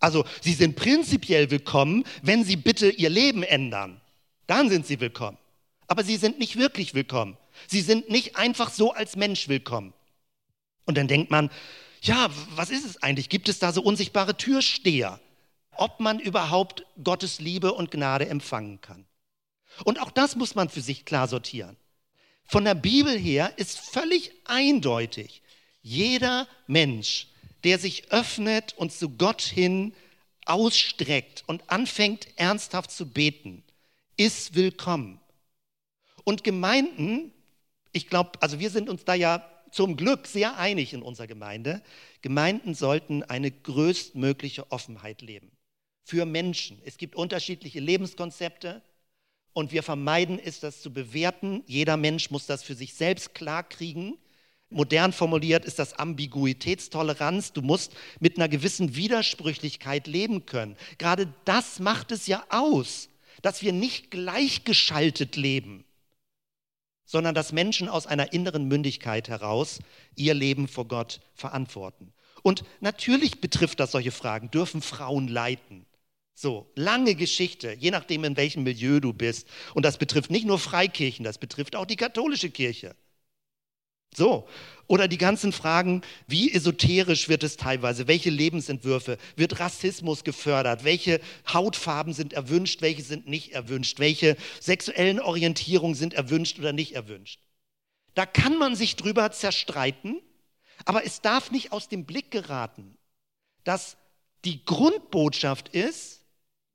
also 0.00 0.24
sie 0.40 0.54
sind 0.54 0.76
prinzipiell 0.76 1.50
willkommen, 1.50 2.04
wenn 2.22 2.42
sie 2.42 2.56
bitte 2.56 2.90
ihr 2.90 3.10
Leben 3.10 3.42
ändern. 3.42 4.00
Dann 4.46 4.68
sind 4.68 4.86
sie 4.86 4.98
willkommen. 4.98 5.38
Aber 5.86 6.02
sie 6.02 6.16
sind 6.16 6.38
nicht 6.38 6.56
wirklich 6.56 6.94
willkommen. 6.94 7.36
Sie 7.68 7.82
sind 7.82 8.10
nicht 8.10 8.36
einfach 8.36 8.70
so 8.70 8.92
als 8.92 9.16
Mensch 9.16 9.48
willkommen. 9.48 9.92
Und 10.86 10.96
dann 10.96 11.06
denkt 11.06 11.30
man, 11.30 11.50
ja, 12.02 12.30
was 12.56 12.70
ist 12.70 12.86
es 12.86 13.02
eigentlich? 13.02 13.28
Gibt 13.28 13.48
es 13.48 13.58
da 13.58 13.72
so 13.72 13.82
unsichtbare 13.82 14.36
Türsteher? 14.36 15.20
Ob 15.76 16.00
man 16.00 16.18
überhaupt 16.18 16.86
Gottes 17.02 17.40
Liebe 17.40 17.72
und 17.72 17.90
Gnade 17.90 18.28
empfangen 18.28 18.80
kann. 18.80 19.06
Und 19.84 20.00
auch 20.00 20.10
das 20.10 20.34
muss 20.36 20.54
man 20.54 20.68
für 20.68 20.80
sich 20.80 21.04
klar 21.04 21.28
sortieren. 21.28 21.76
Von 22.44 22.64
der 22.64 22.74
Bibel 22.74 23.16
her 23.16 23.52
ist 23.56 23.78
völlig 23.78 24.32
eindeutig, 24.44 25.42
jeder 25.82 26.48
Mensch, 26.66 27.28
der 27.64 27.78
sich 27.78 28.10
öffnet 28.12 28.74
und 28.76 28.92
zu 28.92 29.10
Gott 29.10 29.42
hin 29.42 29.94
ausstreckt 30.46 31.44
und 31.46 31.68
anfängt 31.70 32.28
ernsthaft 32.36 32.90
zu 32.90 33.06
beten, 33.06 33.62
ist 34.16 34.54
willkommen. 34.54 35.20
Und 36.24 36.44
Gemeinden, 36.44 37.32
ich 37.92 38.08
glaube, 38.08 38.32
also 38.40 38.58
wir 38.58 38.70
sind 38.70 38.88
uns 38.88 39.04
da 39.04 39.14
ja 39.14 39.46
zum 39.70 39.96
Glück 39.96 40.26
sehr 40.26 40.58
einig 40.58 40.92
in 40.92 41.02
unserer 41.02 41.26
Gemeinde, 41.26 41.82
Gemeinden 42.22 42.74
sollten 42.74 43.22
eine 43.22 43.50
größtmögliche 43.50 44.70
Offenheit 44.70 45.22
leben 45.22 45.52
für 46.02 46.26
Menschen. 46.26 46.80
Es 46.84 46.96
gibt 46.96 47.14
unterschiedliche 47.14 47.80
Lebenskonzepte 47.80 48.82
und 49.52 49.72
wir 49.72 49.82
vermeiden 49.82 50.38
es, 50.38 50.60
das 50.60 50.82
zu 50.82 50.92
bewerten. 50.92 51.62
Jeder 51.66 51.96
Mensch 51.96 52.30
muss 52.30 52.46
das 52.46 52.62
für 52.62 52.74
sich 52.74 52.94
selbst 52.94 53.34
klarkriegen. 53.34 54.18
Modern 54.70 55.12
formuliert 55.12 55.64
ist 55.64 55.78
das 55.78 55.94
Ambiguitätstoleranz. 55.94 57.52
Du 57.52 57.62
musst 57.62 57.92
mit 58.20 58.36
einer 58.36 58.48
gewissen 58.48 58.96
Widersprüchlichkeit 58.96 60.06
leben 60.06 60.46
können. 60.46 60.76
Gerade 60.98 61.32
das 61.44 61.80
macht 61.80 62.12
es 62.12 62.26
ja 62.26 62.44
aus, 62.48 63.08
dass 63.42 63.62
wir 63.62 63.72
nicht 63.72 64.10
gleichgeschaltet 64.10 65.36
leben 65.36 65.84
sondern 67.10 67.34
dass 67.34 67.50
Menschen 67.50 67.88
aus 67.88 68.06
einer 68.06 68.32
inneren 68.32 68.68
Mündigkeit 68.68 69.28
heraus 69.28 69.80
ihr 70.14 70.32
Leben 70.32 70.68
vor 70.68 70.86
Gott 70.86 71.20
verantworten. 71.34 72.12
Und 72.44 72.62
natürlich 72.78 73.40
betrifft 73.40 73.80
das 73.80 73.90
solche 73.90 74.12
Fragen. 74.12 74.52
Dürfen 74.52 74.80
Frauen 74.80 75.26
leiten? 75.26 75.86
So, 76.34 76.70
lange 76.76 77.16
Geschichte, 77.16 77.72
je 77.72 77.90
nachdem, 77.90 78.22
in 78.22 78.36
welchem 78.36 78.62
Milieu 78.62 79.00
du 79.00 79.12
bist. 79.12 79.48
Und 79.74 79.84
das 79.84 79.98
betrifft 79.98 80.30
nicht 80.30 80.46
nur 80.46 80.60
Freikirchen, 80.60 81.24
das 81.24 81.38
betrifft 81.38 81.74
auch 81.74 81.84
die 81.84 81.96
katholische 81.96 82.48
Kirche. 82.48 82.94
So, 84.14 84.48
oder 84.86 85.06
die 85.06 85.18
ganzen 85.18 85.52
Fragen, 85.52 86.02
wie 86.26 86.52
esoterisch 86.52 87.28
wird 87.28 87.44
es 87.44 87.56
teilweise, 87.56 88.08
welche 88.08 88.30
Lebensentwürfe, 88.30 89.18
wird 89.36 89.60
Rassismus 89.60 90.24
gefördert, 90.24 90.82
welche 90.82 91.20
Hautfarben 91.52 92.12
sind 92.12 92.32
erwünscht, 92.32 92.82
welche 92.82 93.02
sind 93.02 93.28
nicht 93.28 93.52
erwünscht, 93.52 94.00
welche 94.00 94.36
sexuellen 94.58 95.20
Orientierungen 95.20 95.94
sind 95.94 96.14
erwünscht 96.14 96.58
oder 96.58 96.72
nicht 96.72 96.96
erwünscht. 96.96 97.40
Da 98.14 98.26
kann 98.26 98.58
man 98.58 98.74
sich 98.74 98.96
drüber 98.96 99.30
zerstreiten, 99.30 100.20
aber 100.84 101.06
es 101.06 101.20
darf 101.20 101.52
nicht 101.52 101.70
aus 101.70 101.88
dem 101.88 102.04
Blick 102.04 102.32
geraten, 102.32 102.96
dass 103.62 103.96
die 104.44 104.64
Grundbotschaft 104.64 105.68
ist, 105.68 106.19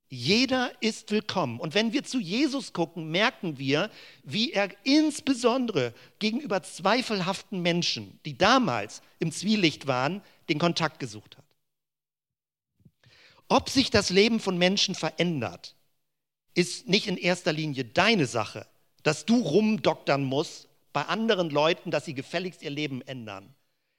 jeder 0.10 0.72
ist 0.82 1.12
willkommen. 1.12 1.60
Und 1.60 1.74
wenn 1.74 1.94
wir 1.94 2.04
zu 2.04 2.20
Jesus 2.20 2.74
gucken, 2.74 3.10
merken 3.10 3.58
wir, 3.58 3.90
wie 4.24 4.52
er 4.52 4.70
insbesondere 4.84 5.94
gegenüber 6.20 6.62
zweifelhaften 6.64 7.62
Menschen, 7.62 8.20
die 8.26 8.38
damals 8.38 9.02
im 9.20 9.32
Zwielicht 9.32 9.88
waren, 9.88 10.22
den 10.50 10.60
Kontakt 10.60 11.00
gesucht 11.00 11.38
hat. 11.38 11.46
Ob 13.48 13.70
sich 13.70 13.90
das 13.90 14.10
Leben 14.10 14.40
von 14.40 14.58
Menschen 14.58 14.96
verändert, 14.96 15.76
ist 16.54 16.88
nicht 16.88 17.08
in 17.08 17.18
erster 17.18 17.54
Linie 17.54 17.86
deine 17.86 18.26
Sache, 18.26 18.66
dass 19.04 19.26
du 19.26 19.40
rumdoktern 19.40 20.24
musst 20.24 20.68
bei 20.94 21.04
anderen 21.04 21.50
Leuten, 21.50 21.92
dass 21.92 22.06
sie 22.06 22.16
gefälligst 22.16 22.64
ihr 22.64 22.70
Leben 22.70 23.02
ändern. 23.02 23.54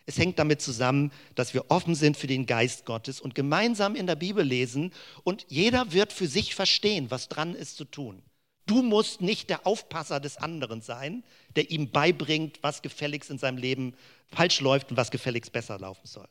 Es 0.07 0.19
hängt 0.19 0.39
damit 0.39 0.63
zusammen, 0.63 1.13
dass 1.35 1.53
wir 1.53 1.71
offen 1.71 1.97
sind 1.97 2.17
für 2.17 2.29
den 2.29 2.47
Geist 2.47 2.87
Gottes 2.87 3.21
und 3.21 3.35
gemeinsam 3.35 3.97
in 3.97 4.07
der 4.07 4.15
Bibel 4.15 4.45
lesen 4.45 4.93
und 5.25 5.45
jeder 5.49 5.93
wird 5.93 6.13
für 6.13 6.29
sich 6.29 6.55
verstehen, 6.55 7.11
was 7.11 7.29
dran 7.29 7.55
ist 7.57 7.77
zu 7.77 7.85
tun. 7.85 8.23
Du 8.67 8.83
musst 8.83 9.21
nicht 9.21 9.51
der 9.51 9.67
Aufpasser 9.67 10.21
des 10.21 10.37
anderen 10.37 10.81
sein, 10.81 11.25
der 11.57 11.71
ihm 11.71 11.91
beibringt, 11.91 12.59
was 12.63 12.83
gefälligst 12.83 13.31
in 13.31 13.39
seinem 13.39 13.59
Leben 13.59 13.95
falsch 14.27 14.61
läuft 14.61 14.91
und 14.91 14.97
was 14.97 15.11
gefälligst 15.11 15.53
besser 15.53 15.79
laufen 15.79 16.07
soll. 16.07 16.29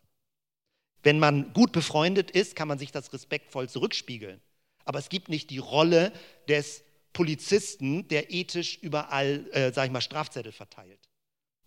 Wenn 1.03 1.19
man 1.19 1.53
gut 1.53 1.71
befreundet 1.71 2.31
ist, 2.31 2.55
kann 2.55 2.67
man 2.67 2.79
sich 2.79 2.91
das 2.91 3.13
respektvoll 3.13 3.69
zurückspiegeln. 3.69 4.41
Aber 4.85 4.99
es 4.99 5.09
gibt 5.09 5.29
nicht 5.29 5.49
die 5.49 5.57
Rolle 5.57 6.11
des 6.47 6.83
Polizisten, 7.13 8.07
der 8.07 8.31
ethisch 8.33 8.77
überall, 8.81 9.47
äh, 9.51 9.71
sag 9.71 9.85
ich 9.85 9.91
mal, 9.91 10.01
Strafzettel 10.01 10.51
verteilt. 10.51 10.99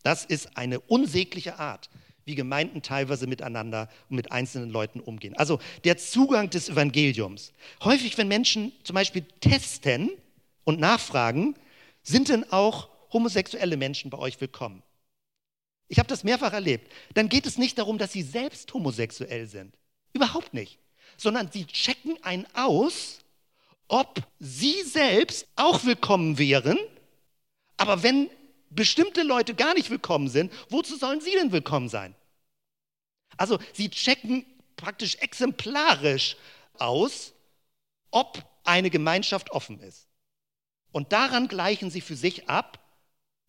Das 0.02 0.24
ist 0.24 0.56
eine 0.56 0.80
unsägliche 0.80 1.58
Art, 1.58 1.90
wie 2.24 2.34
Gemeinden 2.34 2.82
teilweise 2.82 3.26
miteinander 3.26 3.88
und 4.08 4.16
mit 4.16 4.32
einzelnen 4.32 4.70
Leuten 4.70 5.00
umgehen. 5.00 5.34
Also 5.36 5.60
der 5.84 5.96
Zugang 5.96 6.50
des 6.50 6.68
Evangeliums. 6.68 7.52
Häufig, 7.82 8.16
wenn 8.18 8.28
Menschen 8.28 8.72
zum 8.84 8.94
Beispiel 8.94 9.22
testen 9.40 10.10
und 10.64 10.78
nachfragen, 10.78 11.54
sind 12.02 12.28
denn 12.28 12.50
auch 12.52 12.88
homosexuelle 13.12 13.76
Menschen 13.76 14.10
bei 14.10 14.18
euch 14.18 14.40
willkommen? 14.40 14.82
Ich 15.88 15.98
habe 15.98 16.08
das 16.08 16.22
mehrfach 16.22 16.52
erlebt. 16.52 16.92
Dann 17.14 17.28
geht 17.28 17.46
es 17.46 17.56
nicht 17.56 17.78
darum, 17.78 17.98
dass 17.98 18.12
sie 18.12 18.22
selbst 18.22 18.72
homosexuell 18.74 19.46
sind. 19.46 19.74
Überhaupt 20.12 20.52
nicht. 20.52 20.78
Sondern 21.16 21.50
sie 21.50 21.64
checken 21.64 22.22
einen 22.22 22.46
aus, 22.54 23.20
ob 23.88 24.20
sie 24.38 24.82
selbst 24.82 25.46
auch 25.56 25.84
willkommen 25.84 26.36
wären. 26.36 26.78
Aber 27.78 28.02
wenn 28.02 28.28
bestimmte 28.70 29.22
Leute 29.22 29.54
gar 29.54 29.74
nicht 29.74 29.90
willkommen 29.90 30.28
sind, 30.28 30.52
wozu 30.68 30.96
sollen 30.96 31.20
sie 31.20 31.32
denn 31.32 31.52
willkommen 31.52 31.88
sein? 31.88 32.14
Also 33.36 33.58
sie 33.72 33.90
checken 33.90 34.44
praktisch 34.76 35.16
exemplarisch 35.16 36.36
aus, 36.78 37.32
ob 38.10 38.42
eine 38.64 38.90
Gemeinschaft 38.90 39.50
offen 39.50 39.80
ist. 39.80 40.08
Und 40.92 41.12
daran 41.12 41.48
gleichen 41.48 41.90
sie 41.90 42.00
für 42.00 42.16
sich 42.16 42.48
ab, 42.48 42.78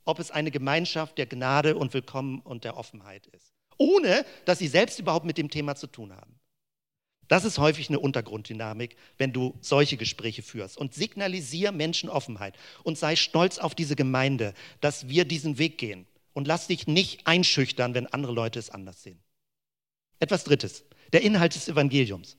ob 0.05 0.19
es 0.19 0.31
eine 0.31 0.51
Gemeinschaft 0.51 1.17
der 1.17 1.25
Gnade 1.25 1.75
und 1.75 1.93
Willkommen 1.93 2.41
und 2.41 2.63
der 2.63 2.77
Offenheit 2.77 3.27
ist. 3.27 3.53
Ohne 3.77 4.25
dass 4.45 4.59
sie 4.59 4.67
selbst 4.67 4.99
überhaupt 4.99 5.25
mit 5.25 5.37
dem 5.37 5.49
Thema 5.49 5.75
zu 5.75 5.87
tun 5.87 6.15
haben. 6.15 6.39
Das 7.29 7.45
ist 7.45 7.59
häufig 7.59 7.89
eine 7.89 7.99
Untergrunddynamik, 7.99 8.97
wenn 9.19 9.31
du 9.31 9.55
solche 9.61 9.97
Gespräche 9.97 10.41
führst. 10.41 10.77
Und 10.77 10.95
signalisier 10.95 11.71
Menschen 11.71 12.09
Offenheit 12.09 12.55
und 12.83 12.97
sei 12.97 13.15
stolz 13.15 13.59
auf 13.59 13.75
diese 13.75 13.95
Gemeinde, 13.95 14.55
dass 14.81 15.07
wir 15.09 15.25
diesen 15.25 15.59
Weg 15.59 15.77
gehen. 15.77 16.07
Und 16.33 16.47
lass 16.47 16.67
dich 16.67 16.87
nicht 16.87 17.27
einschüchtern, 17.27 17.93
wenn 17.93 18.07
andere 18.07 18.33
Leute 18.33 18.57
es 18.57 18.71
anders 18.71 19.03
sehen. 19.03 19.19
Etwas 20.19 20.43
Drittes, 20.43 20.83
der 21.13 21.21
Inhalt 21.21 21.53
des 21.53 21.69
Evangeliums. 21.69 22.35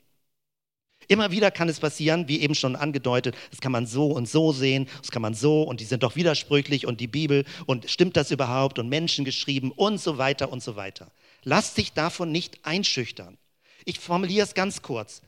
Immer 1.06 1.30
wieder 1.30 1.52
kann 1.52 1.68
es 1.68 1.78
passieren, 1.78 2.26
wie 2.26 2.40
eben 2.40 2.56
schon 2.56 2.74
angedeutet, 2.74 3.36
das 3.50 3.60
kann 3.60 3.72
man 3.72 3.86
so 3.86 4.08
und 4.08 4.28
so 4.28 4.52
sehen, 4.52 4.88
das 5.00 5.12
kann 5.12 5.22
man 5.22 5.34
so 5.34 5.62
und 5.62 5.80
die 5.80 5.84
sind 5.84 6.02
doch 6.02 6.16
widersprüchlich 6.16 6.86
und 6.86 7.00
die 7.00 7.06
Bibel 7.06 7.44
und 7.66 7.88
stimmt 7.88 8.16
das 8.16 8.30
überhaupt 8.32 8.78
und 8.78 8.88
Menschen 8.88 9.24
geschrieben 9.24 9.70
und 9.70 9.98
so 9.98 10.18
weiter 10.18 10.52
und 10.52 10.62
so 10.62 10.74
weiter. 10.74 11.10
Lass 11.44 11.74
dich 11.74 11.92
davon 11.92 12.32
nicht 12.32 12.64
einschüchtern. 12.64 13.38
Ich 13.84 13.98
formuliere 13.98 14.46
es 14.46 14.54
ganz 14.54 14.82
kurz. 14.82 15.22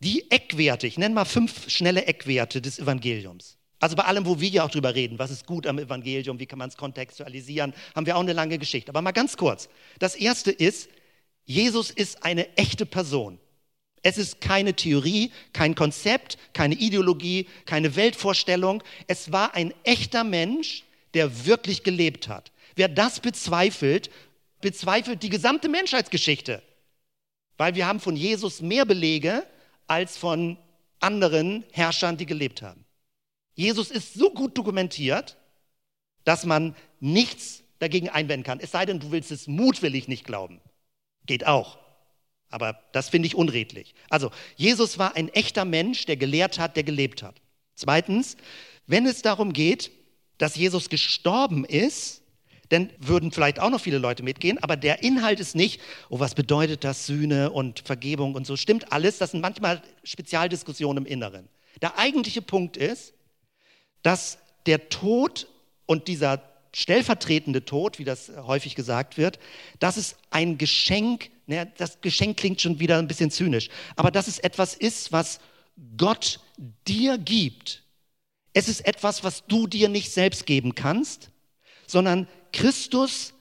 Die 0.00 0.30
Eckwerte, 0.30 0.86
ich 0.86 0.98
nenne 0.98 1.14
mal 1.14 1.24
fünf 1.24 1.70
schnelle 1.70 2.06
Eckwerte 2.06 2.60
des 2.60 2.78
Evangeliums. 2.78 3.56
Also 3.78 3.96
bei 3.96 4.04
allem, 4.04 4.26
wo 4.26 4.40
wir 4.40 4.48
ja 4.48 4.64
auch 4.64 4.70
drüber 4.70 4.94
reden, 4.94 5.18
was 5.18 5.30
ist 5.30 5.46
gut 5.46 5.66
am 5.66 5.78
Evangelium, 5.78 6.38
wie 6.38 6.46
kann 6.46 6.58
man 6.58 6.68
es 6.68 6.76
kontextualisieren, 6.76 7.74
haben 7.96 8.06
wir 8.06 8.16
auch 8.16 8.20
eine 8.20 8.32
lange 8.32 8.58
Geschichte. 8.58 8.90
Aber 8.90 9.02
mal 9.02 9.12
ganz 9.12 9.36
kurz. 9.36 9.68
Das 9.98 10.14
erste 10.14 10.52
ist, 10.52 10.88
Jesus 11.44 11.90
ist 11.90 12.24
eine 12.24 12.56
echte 12.56 12.86
Person. 12.86 13.38
Es 14.02 14.18
ist 14.18 14.40
keine 14.40 14.74
Theorie, 14.74 15.32
kein 15.52 15.74
Konzept, 15.74 16.38
keine 16.52 16.74
Ideologie, 16.74 17.48
keine 17.64 17.94
Weltvorstellung. 17.96 18.82
Es 19.06 19.32
war 19.32 19.54
ein 19.54 19.72
echter 19.84 20.24
Mensch, 20.24 20.84
der 21.14 21.46
wirklich 21.46 21.82
gelebt 21.82 22.28
hat. 22.28 22.52
Wer 22.74 22.88
das 22.88 23.20
bezweifelt, 23.20 24.10
bezweifelt 24.60 25.22
die 25.22 25.28
gesamte 25.28 25.68
Menschheitsgeschichte. 25.68 26.62
Weil 27.62 27.76
wir 27.76 27.86
haben 27.86 28.00
von 28.00 28.16
Jesus 28.16 28.60
mehr 28.60 28.84
Belege 28.84 29.46
als 29.86 30.16
von 30.16 30.58
anderen 30.98 31.62
Herrschern, 31.70 32.16
die 32.16 32.26
gelebt 32.26 32.60
haben. 32.60 32.84
Jesus 33.54 33.92
ist 33.92 34.14
so 34.14 34.30
gut 34.32 34.58
dokumentiert, 34.58 35.36
dass 36.24 36.44
man 36.44 36.74
nichts 36.98 37.62
dagegen 37.78 38.08
einwenden 38.08 38.42
kann. 38.42 38.58
Es 38.58 38.72
sei 38.72 38.84
denn, 38.84 38.98
du 38.98 39.12
willst 39.12 39.30
es 39.30 39.46
mutwillig 39.46 40.08
nicht 40.08 40.24
glauben. 40.24 40.60
Geht 41.24 41.46
auch. 41.46 41.78
Aber 42.50 42.82
das 42.90 43.10
finde 43.10 43.28
ich 43.28 43.36
unredlich. 43.36 43.94
Also, 44.10 44.32
Jesus 44.56 44.98
war 44.98 45.14
ein 45.14 45.28
echter 45.28 45.64
Mensch, 45.64 46.04
der 46.04 46.16
gelehrt 46.16 46.58
hat, 46.58 46.74
der 46.74 46.82
gelebt 46.82 47.22
hat. 47.22 47.40
Zweitens, 47.76 48.36
wenn 48.88 49.06
es 49.06 49.22
darum 49.22 49.52
geht, 49.52 49.92
dass 50.36 50.56
Jesus 50.56 50.88
gestorben 50.88 51.64
ist, 51.64 52.21
dann 52.72 52.90
würden 52.98 53.32
vielleicht 53.32 53.60
auch 53.60 53.68
noch 53.68 53.80
viele 53.80 53.98
Leute 53.98 54.22
mitgehen, 54.22 54.58
aber 54.62 54.76
der 54.76 55.02
Inhalt 55.02 55.40
ist 55.40 55.54
nicht, 55.54 55.80
oh, 56.08 56.20
was 56.20 56.34
bedeutet 56.34 56.84
das, 56.84 57.06
Sühne 57.06 57.50
und 57.50 57.80
Vergebung 57.80 58.34
und 58.34 58.46
so, 58.46 58.56
stimmt 58.56 58.92
alles, 58.92 59.18
das 59.18 59.32
sind 59.32 59.42
manchmal 59.42 59.82
Spezialdiskussionen 60.04 61.04
im 61.04 61.12
Inneren. 61.12 61.48
Der 61.82 61.98
eigentliche 61.98 62.40
Punkt 62.40 62.78
ist, 62.78 63.12
dass 64.02 64.38
der 64.64 64.88
Tod 64.88 65.48
und 65.84 66.08
dieser 66.08 66.42
stellvertretende 66.74 67.66
Tod, 67.66 67.98
wie 67.98 68.04
das 68.04 68.32
häufig 68.46 68.74
gesagt 68.74 69.18
wird, 69.18 69.38
dass 69.78 69.98
es 69.98 70.16
ein 70.30 70.56
Geschenk, 70.56 71.30
das 71.76 72.00
Geschenk 72.00 72.38
klingt 72.38 72.62
schon 72.62 72.80
wieder 72.80 72.98
ein 72.98 73.08
bisschen 73.08 73.30
zynisch, 73.30 73.68
aber 73.96 74.10
dass 74.10 74.28
es 74.28 74.38
etwas 74.38 74.74
ist, 74.74 75.12
was 75.12 75.40
Gott 75.98 76.40
dir 76.88 77.18
gibt. 77.18 77.82
Es 78.54 78.68
ist 78.68 78.86
etwas, 78.86 79.24
was 79.24 79.46
du 79.46 79.66
dir 79.66 79.90
nicht 79.90 80.10
selbst 80.10 80.46
geben 80.46 80.74
kannst, 80.74 81.30
sondern 81.86 82.26
Christus 82.52 83.34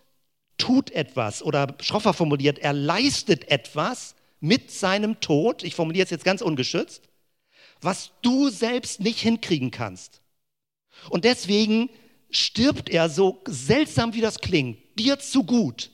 tut 0.57 0.91
etwas 0.91 1.43
oder 1.43 1.75
schroffer 1.81 2.13
formuliert, 2.13 2.59
er 2.59 2.73
leistet 2.73 3.49
etwas 3.49 4.15
mit 4.39 4.71
seinem 4.71 5.19
Tod, 5.19 5.63
ich 5.63 5.75
formuliere 5.75 6.05
es 6.05 6.09
jetzt 6.09 6.25
ganz 6.25 6.41
ungeschützt, 6.41 7.03
was 7.81 8.11
du 8.21 8.49
selbst 8.49 8.99
nicht 8.99 9.19
hinkriegen 9.19 9.71
kannst. 9.71 10.21
Und 11.09 11.25
deswegen 11.25 11.89
stirbt 12.29 12.89
er 12.89 13.09
so 13.09 13.41
seltsam, 13.47 14.13
wie 14.13 14.21
das 14.21 14.39
klingt, 14.39 14.77
dir 14.97 15.19
zu 15.19 15.43
gut. 15.43 15.91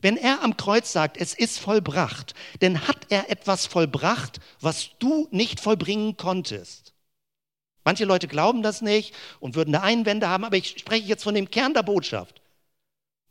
Wenn 0.00 0.16
er 0.16 0.42
am 0.42 0.56
Kreuz 0.56 0.92
sagt, 0.92 1.16
es 1.16 1.34
ist 1.34 1.58
vollbracht, 1.58 2.34
dann 2.60 2.86
hat 2.86 3.06
er 3.08 3.30
etwas 3.30 3.66
vollbracht, 3.66 4.40
was 4.60 4.90
du 4.98 5.26
nicht 5.30 5.58
vollbringen 5.58 6.16
konntest. 6.16 6.92
Manche 7.84 8.04
Leute 8.04 8.28
glauben 8.28 8.62
das 8.62 8.82
nicht 8.82 9.14
und 9.40 9.54
würden 9.54 9.72
da 9.72 9.80
Einwände 9.82 10.28
haben, 10.28 10.44
aber 10.44 10.56
ich 10.56 10.78
spreche 10.78 11.06
jetzt 11.06 11.22
von 11.22 11.34
dem 11.34 11.50
Kern 11.50 11.74
der 11.74 11.82
Botschaft. 11.82 12.40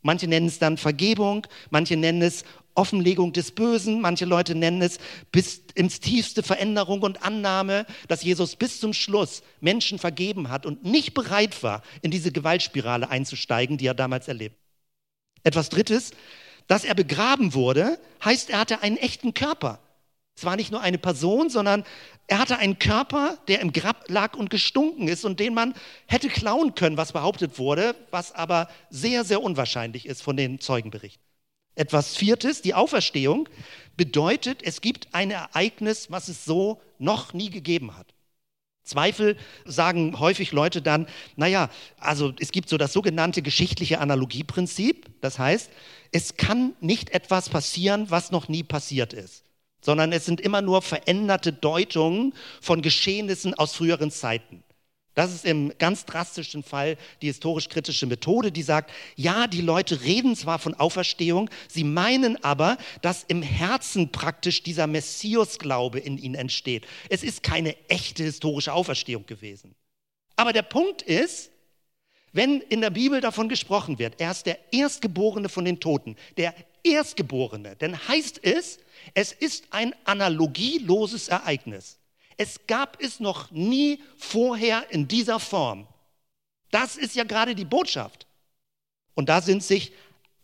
Manche 0.05 0.27
nennen 0.27 0.45
es 0.45 0.59
dann 0.59 0.77
Vergebung, 0.77 1.47
manche 1.71 1.97
nennen 1.97 2.21
es 2.21 2.43
Offenlegung 2.75 3.33
des 3.33 3.49
Bösen, 3.49 4.01
manche 4.01 4.25
Leute 4.25 4.53
nennen 4.53 4.83
es 4.83 4.99
bis 5.31 5.63
ins 5.73 5.99
tiefste 5.99 6.43
Veränderung 6.43 7.01
und 7.01 7.23
Annahme, 7.23 7.87
dass 8.07 8.21
Jesus 8.21 8.55
bis 8.55 8.79
zum 8.79 8.93
Schluss 8.93 9.41
Menschen 9.61 9.97
vergeben 9.97 10.49
hat 10.49 10.67
und 10.67 10.83
nicht 10.83 11.15
bereit 11.15 11.63
war, 11.63 11.81
in 12.03 12.11
diese 12.11 12.31
Gewaltspirale 12.31 13.09
einzusteigen, 13.09 13.79
die 13.79 13.87
er 13.87 13.95
damals 13.95 14.27
erlebt. 14.27 14.55
Etwas 15.41 15.69
Drittes, 15.69 16.11
dass 16.67 16.83
er 16.83 16.93
begraben 16.93 17.55
wurde, 17.55 17.97
heißt, 18.23 18.51
er 18.51 18.59
hatte 18.59 18.83
einen 18.83 18.97
echten 18.97 19.33
Körper. 19.33 19.79
Es 20.35 20.43
war 20.43 20.55
nicht 20.55 20.71
nur 20.71 20.81
eine 20.81 20.97
Person, 20.97 21.49
sondern 21.49 21.85
er 22.27 22.39
hatte 22.39 22.57
einen 22.57 22.77
Körper, 22.77 23.37
der 23.47 23.61
im 23.61 23.71
Grab 23.71 24.09
lag 24.09 24.35
und 24.35 24.49
gestunken 24.49 25.07
ist 25.07 25.23
und 25.23 25.39
den 25.39 25.53
man 25.53 25.73
hätte 26.07 26.27
klauen 26.27 26.75
können, 26.75 26.97
was 26.97 27.13
behauptet 27.13 27.57
wurde, 27.57 27.95
was 28.11 28.33
aber 28.33 28.67
sehr, 28.89 29.23
sehr 29.23 29.41
unwahrscheinlich 29.41 30.05
ist 30.05 30.21
von 30.21 30.35
den 30.35 30.59
Zeugenberichten. 30.59 31.23
Etwas 31.75 32.15
Viertes, 32.15 32.61
die 32.61 32.73
Auferstehung 32.73 33.47
bedeutet, 33.97 34.61
es 34.63 34.81
gibt 34.81 35.13
ein 35.13 35.31
Ereignis, 35.31 36.09
was 36.09 36.27
es 36.27 36.45
so 36.45 36.81
noch 36.99 37.33
nie 37.33 37.49
gegeben 37.49 37.97
hat. 37.97 38.15
Zweifel 38.85 39.35
sagen 39.65 40.19
häufig 40.19 40.51
Leute 40.51 40.81
dann, 40.81 41.07
naja, 41.35 41.69
also 41.97 42.33
es 42.39 42.51
gibt 42.51 42.69
so 42.69 42.77
das 42.77 42.93
sogenannte 42.93 43.41
geschichtliche 43.41 43.99
Analogieprinzip. 43.99 45.09
Das 45.21 45.39
heißt, 45.39 45.71
es 46.11 46.37
kann 46.37 46.75
nicht 46.81 47.09
etwas 47.09 47.49
passieren, 47.49 48.09
was 48.11 48.31
noch 48.31 48.47
nie 48.47 48.63
passiert 48.63 49.13
ist, 49.13 49.43
sondern 49.85 50.11
es 50.11 50.25
sind 50.25 50.41
immer 50.41 50.63
nur 50.63 50.81
veränderte 50.81 51.53
Deutungen 51.53 52.33
von 52.59 52.81
Geschehnissen 52.81 53.53
aus 53.53 53.75
früheren 53.75 54.09
Zeiten. 54.09 54.63
Das 55.13 55.33
ist 55.33 55.45
im 55.45 55.71
ganz 55.77 56.05
drastischen 56.05 56.63
Fall 56.63 56.97
die 57.21 57.27
historisch-kritische 57.27 58.05
Methode, 58.07 58.51
die 58.51 58.63
sagt, 58.63 58.91
ja, 59.15 59.47
die 59.47 59.61
Leute 59.61 60.01
reden 60.01 60.35
zwar 60.35 60.59
von 60.59 60.73
Auferstehung, 60.73 61.49
sie 61.69 61.85
meinen 61.85 62.43
aber, 62.43 62.77
dass 63.01 63.23
im 63.23 63.41
Herzen 63.41 64.11
praktisch 64.11 64.63
dieser 64.63 64.87
Messias-Glaube 64.87 65.99
in 65.99 66.17
ihnen 66.17 66.35
entsteht. 66.35 66.85
Es 67.09 67.23
ist 67.23 67.43
keine 67.43 67.77
echte 67.87 68.23
historische 68.23 68.73
Auferstehung 68.73 69.25
gewesen. 69.25 69.75
Aber 70.35 70.51
der 70.51 70.63
Punkt 70.63 71.03
ist, 71.03 71.51
wenn 72.33 72.59
in 72.59 72.81
der 72.81 72.89
Bibel 72.89 73.21
davon 73.21 73.47
gesprochen 73.47 73.99
wird, 73.99 74.19
er 74.19 74.31
ist 74.31 74.47
der 74.47 74.57
Erstgeborene 74.73 75.47
von 75.47 75.63
den 75.63 75.79
Toten, 75.79 76.17
der 76.35 76.53
Erstgeborene, 76.85 77.75
dann 77.77 78.07
heißt 78.07 78.39
es, 78.43 78.79
es 79.13 79.31
ist 79.31 79.65
ein 79.71 79.95
analogieloses 80.05 81.27
Ereignis. 81.27 81.99
Es 82.37 82.67
gab 82.67 83.01
es 83.01 83.19
noch 83.19 83.51
nie 83.51 84.01
vorher 84.17 84.85
in 84.91 85.07
dieser 85.07 85.39
Form. 85.39 85.87
Das 86.71 86.97
ist 86.97 87.15
ja 87.15 87.23
gerade 87.23 87.55
die 87.55 87.65
Botschaft. 87.65 88.27
Und 89.13 89.29
da 89.29 89.41
sind 89.41 89.63
sich 89.63 89.93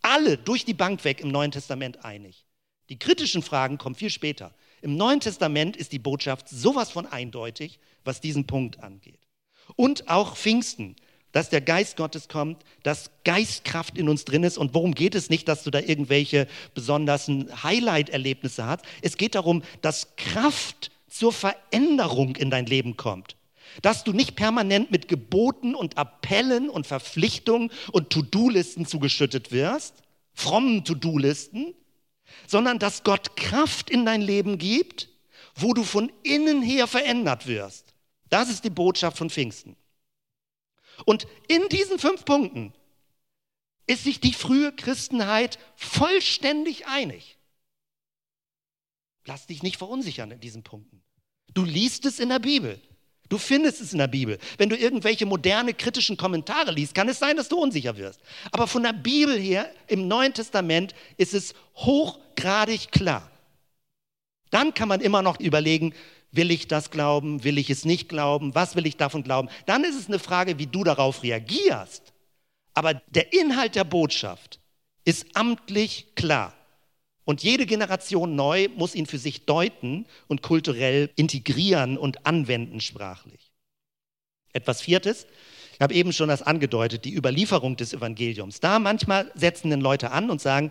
alle 0.01 0.38
durch 0.38 0.65
die 0.65 0.73
Bank 0.73 1.04
weg 1.04 1.19
im 1.19 1.30
Neuen 1.30 1.51
Testament 1.51 2.04
einig. 2.04 2.45
Die 2.89 2.97
kritischen 2.97 3.43
Fragen 3.43 3.77
kommen 3.77 3.95
viel 3.95 4.10
später. 4.10 4.54
Im 4.82 4.97
Neuen 4.97 5.19
Testament 5.19 5.77
ist 5.77 5.91
die 5.91 5.99
Botschaft 5.99 6.49
sowas 6.49 6.89
von 6.89 7.06
eindeutig, 7.06 7.80
was 8.04 8.19
diesen 8.19 8.47
Punkt 8.47 8.80
angeht. 8.80 9.19
Und 9.75 10.10
auch 10.10 10.36
Pfingsten, 10.36 10.95
dass 11.32 11.50
der 11.50 11.62
Geist 11.62 11.98
Gottes 11.98 12.28
kommt, 12.28 12.63
dass 12.84 13.12
Geistkraft 13.24 13.98
in 13.98 14.10
uns 14.10 14.26
drin 14.26 14.44
ist. 14.44 14.58
Und 14.58 14.74
worum 14.74 14.94
geht 14.94 15.15
es 15.15 15.30
nicht, 15.30 15.48
dass 15.48 15.63
du 15.63 15.72
da 15.72 15.80
irgendwelche 15.80 16.48
besonderen 16.74 17.63
Highlight-Erlebnisse 17.63 18.65
hast? 18.65 18.86
Es 19.02 19.17
geht 19.17 19.36
darum, 19.36 19.63
dass 19.82 20.15
Kraft 20.17 20.91
zur 21.08 21.32
Veränderung 21.32 22.36
in 22.36 22.50
dein 22.50 22.65
Leben 22.65 22.98
kommt. 22.98 23.36
Dass 23.82 24.04
du 24.04 24.12
nicht 24.12 24.36
permanent 24.36 24.91
mit 24.91 25.08
Geboten 25.08 25.76
und 25.76 25.98
Appellen 25.98 26.70
und 26.70 26.88
Verpflichtungen 26.88 27.72
und 27.91 28.10
To-Do-Listen 28.10 28.86
zugeschüttet 28.86 29.52
wirst, 29.52 29.96
frommen 30.34 30.84
To-Do-Listen, 30.84 31.74
sondern 32.48 32.80
dass 32.80 33.04
Gott 33.04 33.38
Kraft 33.38 33.89
in 33.89 34.06
dein 34.06 34.22
Leben 34.22 34.58
gibt, 34.58 35.10
wo 35.56 35.74
du 35.74 35.84
von 35.84 36.12
innen 36.24 36.62
her 36.62 36.88
verändert 36.88 37.48
wirst. 37.48 37.94
Das 38.30 38.50
ist 38.50 38.63
die 38.63 38.70
Botschaft 38.70 39.17
von 39.17 39.30
Pfingsten. 39.30 39.76
Und 41.05 41.27
in 41.47 41.67
diesen 41.69 41.99
fünf 41.99 42.25
Punkten 42.25 42.73
ist 43.87 44.03
sich 44.03 44.19
die 44.19 44.33
frühe 44.33 44.71
Christenheit 44.71 45.59
vollständig 45.75 46.87
einig. 46.87 47.37
Lass 49.25 49.47
dich 49.47 49.63
nicht 49.63 49.77
verunsichern 49.77 50.31
in 50.31 50.39
diesen 50.39 50.63
Punkten. 50.63 51.03
Du 51.53 51.63
liest 51.63 52.05
es 52.05 52.19
in 52.19 52.29
der 52.29 52.39
Bibel. 52.39 52.79
Du 53.31 53.37
findest 53.37 53.79
es 53.79 53.93
in 53.93 53.99
der 53.99 54.07
Bibel. 54.07 54.37
Wenn 54.57 54.67
du 54.67 54.75
irgendwelche 54.75 55.25
moderne 55.25 55.73
kritischen 55.73 56.17
Kommentare 56.17 56.71
liest, 56.71 56.93
kann 56.93 57.07
es 57.07 57.19
sein, 57.19 57.37
dass 57.37 57.47
du 57.47 57.57
unsicher 57.57 57.95
wirst. 57.95 58.19
Aber 58.51 58.67
von 58.67 58.83
der 58.83 58.91
Bibel 58.91 59.39
her 59.39 59.73
im 59.87 60.09
Neuen 60.09 60.33
Testament 60.33 60.93
ist 61.15 61.33
es 61.33 61.53
hochgradig 61.75 62.91
klar. 62.91 63.31
Dann 64.51 64.73
kann 64.73 64.87
man 64.87 65.01
immer 65.01 65.21
noch 65.21 65.39
überlegen, 65.39 65.93
will 66.31 66.51
ich 66.51 66.67
das 66.67 66.91
glauben, 66.91 67.43
will 67.43 67.57
ich 67.57 67.69
es 67.69 67.83
nicht 67.83 68.07
glauben, 68.07 68.53
was 68.55 68.75
will 68.75 68.85
ich 68.85 68.97
davon 68.97 69.23
glauben. 69.23 69.49
Dann 69.65 69.83
ist 69.83 69.95
es 69.95 70.07
eine 70.07 70.19
Frage, 70.19 70.59
wie 70.59 70.67
du 70.67 70.83
darauf 70.83 71.23
reagierst. 71.23 72.13
Aber 72.73 72.93
der 72.93 73.33
Inhalt 73.33 73.75
der 73.75 73.83
Botschaft 73.83 74.59
ist 75.03 75.35
amtlich 75.35 76.13
klar. 76.15 76.53
Und 77.23 77.43
jede 77.43 77.65
Generation 77.65 78.35
neu 78.35 78.67
muss 78.75 78.95
ihn 78.95 79.05
für 79.05 79.17
sich 79.17 79.45
deuten 79.45 80.05
und 80.27 80.41
kulturell 80.41 81.09
integrieren 81.15 81.97
und 81.97 82.25
anwenden 82.25 82.81
sprachlich. 82.81 83.51
Etwas 84.53 84.81
Viertes, 84.81 85.27
ich 85.82 85.84
habe 85.84 85.96
eben 85.96 86.13
schon 86.13 86.30
das 86.30 86.44
angedeutet, 86.44 87.06
die 87.06 87.15
Überlieferung 87.15 87.76
des 87.76 87.91
Evangeliums. 87.91 88.60
Da 88.60 88.78
manchmal 88.78 89.32
setzen 89.34 89.72
den 89.72 89.82
Leute 89.82 90.12
an 90.12 90.30
und 90.30 90.39
sagen, 90.39 90.70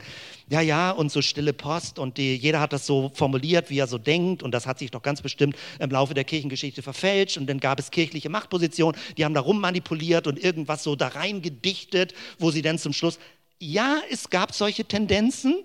ja, 0.49 0.61
ja, 0.61 0.92
und 0.92 1.11
so 1.11 1.20
stille 1.20 1.53
Post 1.53 1.99
und 1.99 2.16
die, 2.16 2.37
jeder 2.37 2.61
hat 2.61 2.73
das 2.73 2.87
so 2.87 3.11
formuliert, 3.12 3.70
wie 3.70 3.81
er 3.81 3.88
so 3.88 3.99
denkt 3.99 4.40
und 4.40 4.53
das 4.53 4.68
hat 4.68 4.79
sich 4.79 4.92
doch 4.92 5.03
ganz 5.03 5.20
bestimmt 5.20 5.57
im 5.81 5.90
Laufe 5.90 6.14
der 6.14 6.23
Kirchengeschichte 6.23 6.83
verfälscht 6.83 7.38
und 7.38 7.49
dann 7.49 7.59
gab 7.59 7.81
es 7.81 7.90
kirchliche 7.90 8.29
Machtpositionen, 8.29 8.96
die 9.16 9.25
haben 9.25 9.35
da 9.35 9.40
rummanipuliert 9.40 10.29
und 10.29 10.38
irgendwas 10.38 10.85
so 10.85 10.94
da 10.94 11.09
rein 11.09 11.42
gedichtet, 11.42 12.14
wo 12.38 12.53
sie 12.53 12.62
dann 12.62 12.79
zum 12.79 12.92
Schluss, 12.92 13.18
ja, 13.59 13.96
es 14.12 14.31
gab 14.31 14.55
solche 14.55 14.85
Tendenzen, 14.85 15.64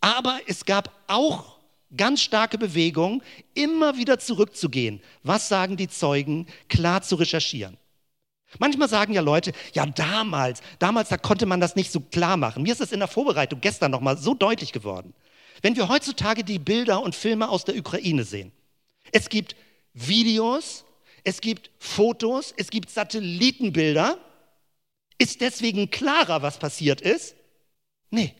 aber 0.00 0.40
es 0.46 0.64
gab 0.64 0.90
auch 1.08 1.58
ganz 1.94 2.22
starke 2.22 2.56
Bewegung, 2.56 3.22
immer 3.52 3.98
wieder 3.98 4.18
zurückzugehen. 4.18 5.02
Was 5.24 5.50
sagen 5.50 5.76
die 5.76 5.88
Zeugen? 5.88 6.46
Klar 6.70 7.02
zu 7.02 7.16
recherchieren. 7.16 7.76
Manchmal 8.58 8.88
sagen 8.88 9.12
ja 9.12 9.20
Leute, 9.20 9.52
ja 9.72 9.86
damals, 9.86 10.60
damals, 10.78 11.08
da 11.08 11.16
konnte 11.16 11.46
man 11.46 11.60
das 11.60 11.76
nicht 11.76 11.92
so 11.92 12.00
klar 12.00 12.36
machen. 12.36 12.62
Mir 12.62 12.72
ist 12.72 12.80
das 12.80 12.92
in 12.92 12.98
der 12.98 13.08
Vorbereitung 13.08 13.60
gestern 13.60 13.90
nochmal 13.90 14.18
so 14.18 14.34
deutlich 14.34 14.72
geworden. 14.72 15.14
Wenn 15.62 15.76
wir 15.76 15.88
heutzutage 15.88 16.42
die 16.42 16.58
Bilder 16.58 17.02
und 17.02 17.14
Filme 17.14 17.48
aus 17.48 17.64
der 17.64 17.76
Ukraine 17.76 18.24
sehen, 18.24 18.50
es 19.12 19.28
gibt 19.28 19.56
Videos, 19.94 20.84
es 21.22 21.40
gibt 21.40 21.70
Fotos, 21.78 22.54
es 22.56 22.70
gibt 22.70 22.90
Satellitenbilder. 22.90 24.18
Ist 25.18 25.40
deswegen 25.40 25.90
klarer, 25.90 26.42
was 26.42 26.58
passiert 26.58 27.00
ist? 27.00 27.36
Nee 28.10 28.34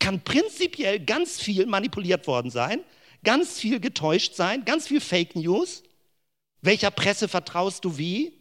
kann 0.00 0.22
prinzipiell 0.22 0.98
ganz 0.98 1.40
viel 1.40 1.66
manipuliert 1.66 2.26
worden 2.26 2.50
sein, 2.50 2.82
ganz 3.22 3.60
viel 3.60 3.78
getäuscht 3.78 4.34
sein, 4.34 4.64
ganz 4.64 4.88
viel 4.88 5.00
Fake 5.00 5.36
News. 5.36 5.84
Welcher 6.62 6.90
Presse 6.90 7.28
vertraust 7.28 7.84
du 7.84 7.96
wie? 7.96 8.32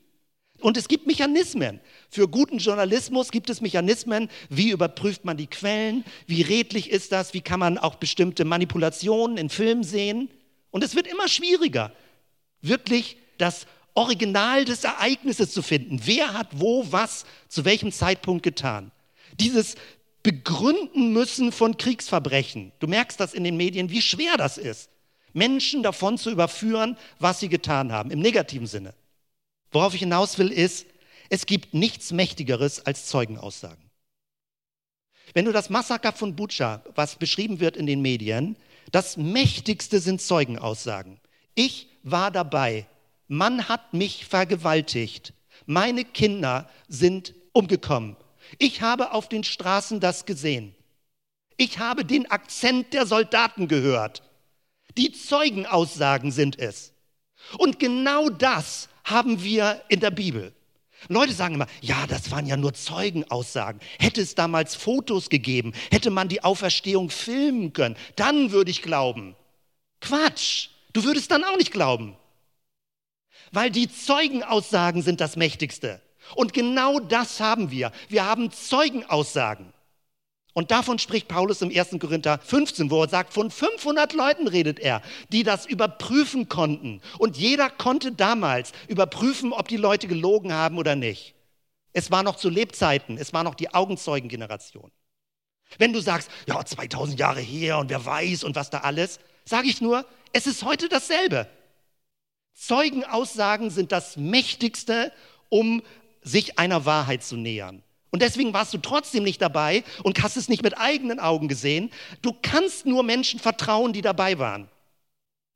Und 0.61 0.77
es 0.77 0.87
gibt 0.87 1.07
Mechanismen. 1.07 1.79
Für 2.09 2.27
guten 2.27 2.57
Journalismus 2.57 3.31
gibt 3.31 3.49
es 3.49 3.61
Mechanismen, 3.61 4.29
wie 4.49 4.71
überprüft 4.71 5.25
man 5.25 5.37
die 5.37 5.47
Quellen, 5.47 6.03
wie 6.27 6.41
redlich 6.41 6.89
ist 6.89 7.11
das, 7.11 7.33
wie 7.33 7.41
kann 7.41 7.59
man 7.59 7.77
auch 7.77 7.95
bestimmte 7.95 8.45
Manipulationen 8.45 9.37
in 9.37 9.49
Filmen 9.49 9.83
sehen. 9.83 10.29
Und 10.71 10.83
es 10.83 10.95
wird 10.95 11.07
immer 11.07 11.27
schwieriger, 11.27 11.91
wirklich 12.61 13.17
das 13.37 13.67
Original 13.93 14.65
des 14.65 14.83
Ereignisses 14.83 15.51
zu 15.51 15.61
finden. 15.61 16.01
Wer 16.05 16.33
hat 16.33 16.47
wo 16.55 16.85
was 16.91 17.25
zu 17.47 17.65
welchem 17.65 17.91
Zeitpunkt 17.91 18.43
getan? 18.43 18.91
Dieses 19.39 19.75
Begründen 20.23 21.13
müssen 21.13 21.51
von 21.51 21.77
Kriegsverbrechen. 21.77 22.71
Du 22.79 22.87
merkst 22.87 23.19
das 23.19 23.33
in 23.33 23.43
den 23.43 23.57
Medien, 23.57 23.89
wie 23.89 24.01
schwer 24.01 24.35
das 24.37 24.57
ist, 24.57 24.89
Menschen 25.33 25.83
davon 25.83 26.17
zu 26.17 26.29
überführen, 26.29 26.97
was 27.19 27.39
sie 27.39 27.49
getan 27.49 27.91
haben, 27.91 28.11
im 28.11 28.19
negativen 28.19 28.67
Sinne. 28.67 28.93
Worauf 29.71 29.93
ich 29.93 29.99
hinaus 29.99 30.37
will, 30.37 30.51
ist, 30.51 30.85
es 31.29 31.45
gibt 31.45 31.73
nichts 31.73 32.11
Mächtigeres 32.11 32.85
als 32.85 33.05
Zeugenaussagen. 33.05 33.89
Wenn 35.33 35.45
du 35.45 35.51
das 35.51 35.69
Massaker 35.69 36.11
von 36.11 36.35
Bucha, 36.35 36.81
was 36.95 37.17
beschrieben 37.17 37.59
wird 37.59 37.77
in 37.77 37.85
den 37.85 38.01
Medien, 38.01 38.55
das 38.91 39.17
Mächtigste 39.17 39.99
sind 39.99 40.21
Zeugenaussagen. 40.21 41.19
Ich 41.53 41.87
war 42.03 42.31
dabei. 42.31 42.87
Man 43.27 43.69
hat 43.69 43.93
mich 43.93 44.25
vergewaltigt. 44.25 45.33
Meine 45.67 46.03
Kinder 46.03 46.67
sind 46.87 47.35
umgekommen. 47.53 48.15
Ich 48.57 48.81
habe 48.81 49.11
auf 49.11 49.29
den 49.29 49.43
Straßen 49.43 49.99
das 49.99 50.25
gesehen. 50.25 50.75
Ich 51.57 51.77
habe 51.77 52.05
den 52.05 52.31
Akzent 52.31 52.93
der 52.93 53.05
Soldaten 53.05 53.67
gehört. 53.67 54.23
Die 54.97 55.11
Zeugenaussagen 55.11 56.31
sind 56.31 56.57
es. 56.57 56.93
Und 57.57 57.77
genau 57.77 58.29
das 58.29 58.88
haben 59.09 59.43
wir 59.43 59.81
in 59.89 59.99
der 59.99 60.11
Bibel. 60.11 60.53
Leute 61.07 61.33
sagen 61.33 61.55
immer, 61.55 61.67
ja, 61.81 62.05
das 62.07 62.29
waren 62.31 62.45
ja 62.45 62.57
nur 62.57 62.73
Zeugenaussagen. 62.73 63.79
Hätte 63.99 64.21
es 64.21 64.35
damals 64.35 64.75
Fotos 64.75 65.29
gegeben, 65.29 65.73
hätte 65.91 66.09
man 66.09 66.27
die 66.27 66.43
Auferstehung 66.43 67.09
filmen 67.09 67.71
können, 67.71 67.95
dann 68.15 68.51
würde 68.51 68.71
ich 68.71 68.81
glauben. 68.81 69.35
Quatsch, 70.01 70.69
du 70.93 71.03
würdest 71.03 71.31
dann 71.31 71.43
auch 71.43 71.57
nicht 71.57 71.71
glauben. 71.71 72.17
Weil 73.51 73.71
die 73.71 73.89
Zeugenaussagen 73.91 75.01
sind 75.01 75.21
das 75.21 75.35
Mächtigste. 75.35 76.01
Und 76.35 76.53
genau 76.53 76.99
das 76.99 77.39
haben 77.39 77.71
wir. 77.71 77.91
Wir 78.09 78.25
haben 78.25 78.51
Zeugenaussagen. 78.51 79.73
Und 80.53 80.71
davon 80.71 80.99
spricht 80.99 81.27
Paulus 81.27 81.61
im 81.61 81.69
1. 81.69 81.97
Korinther 81.99 82.39
15, 82.39 82.89
wo 82.89 83.03
er 83.03 83.09
sagt, 83.09 83.33
von 83.33 83.51
500 83.51 84.13
Leuten 84.13 84.47
redet 84.47 84.79
er, 84.79 85.01
die 85.29 85.43
das 85.43 85.65
überprüfen 85.65 86.49
konnten. 86.49 87.01
Und 87.17 87.37
jeder 87.37 87.69
konnte 87.69 88.11
damals 88.11 88.71
überprüfen, 88.87 89.53
ob 89.53 89.67
die 89.67 89.77
Leute 89.77 90.07
gelogen 90.07 90.51
haben 90.51 90.77
oder 90.77 90.95
nicht. 90.95 91.35
Es 91.93 92.11
war 92.11 92.23
noch 92.23 92.35
zu 92.35 92.49
Lebzeiten, 92.49 93.17
es 93.17 93.33
war 93.33 93.43
noch 93.43 93.55
die 93.55 93.73
Augenzeugengeneration. 93.73 94.91
Wenn 95.77 95.93
du 95.93 96.01
sagst, 96.01 96.31
ja, 96.47 96.63
2000 96.63 97.19
Jahre 97.19 97.41
her 97.41 97.77
und 97.77 97.89
wer 97.89 98.03
weiß 98.03 98.43
und 98.43 98.55
was 98.55 98.69
da 98.69 98.79
alles, 98.79 99.19
sage 99.45 99.67
ich 99.67 99.81
nur, 99.81 100.05
es 100.33 100.47
ist 100.47 100.63
heute 100.63 100.89
dasselbe. 100.89 101.47
Zeugenaussagen 102.53 103.69
sind 103.69 103.91
das 103.91 104.17
Mächtigste, 104.17 105.13
um 105.49 105.81
sich 106.21 106.59
einer 106.59 106.85
Wahrheit 106.85 107.23
zu 107.23 107.37
nähern. 107.37 107.83
Und 108.11 108.21
deswegen 108.21 108.53
warst 108.53 108.73
du 108.73 108.79
trotzdem 108.79 109.23
nicht 109.23 109.41
dabei 109.41 109.83
und 110.03 110.21
hast 110.23 110.37
es 110.37 110.49
nicht 110.49 110.63
mit 110.63 110.77
eigenen 110.77 111.19
Augen 111.19 111.47
gesehen. 111.47 111.91
Du 112.21 112.35
kannst 112.41 112.85
nur 112.85 113.03
Menschen 113.03 113.39
vertrauen, 113.39 113.93
die 113.93 114.01
dabei 114.01 114.39
waren. 114.39 114.67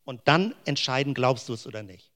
Und 0.06 0.22
dann 0.26 0.54
entscheiden, 0.66 1.14
glaubst 1.14 1.50
du 1.50 1.54
es 1.54 1.66
oder 1.66 1.82
nicht. 1.82 2.12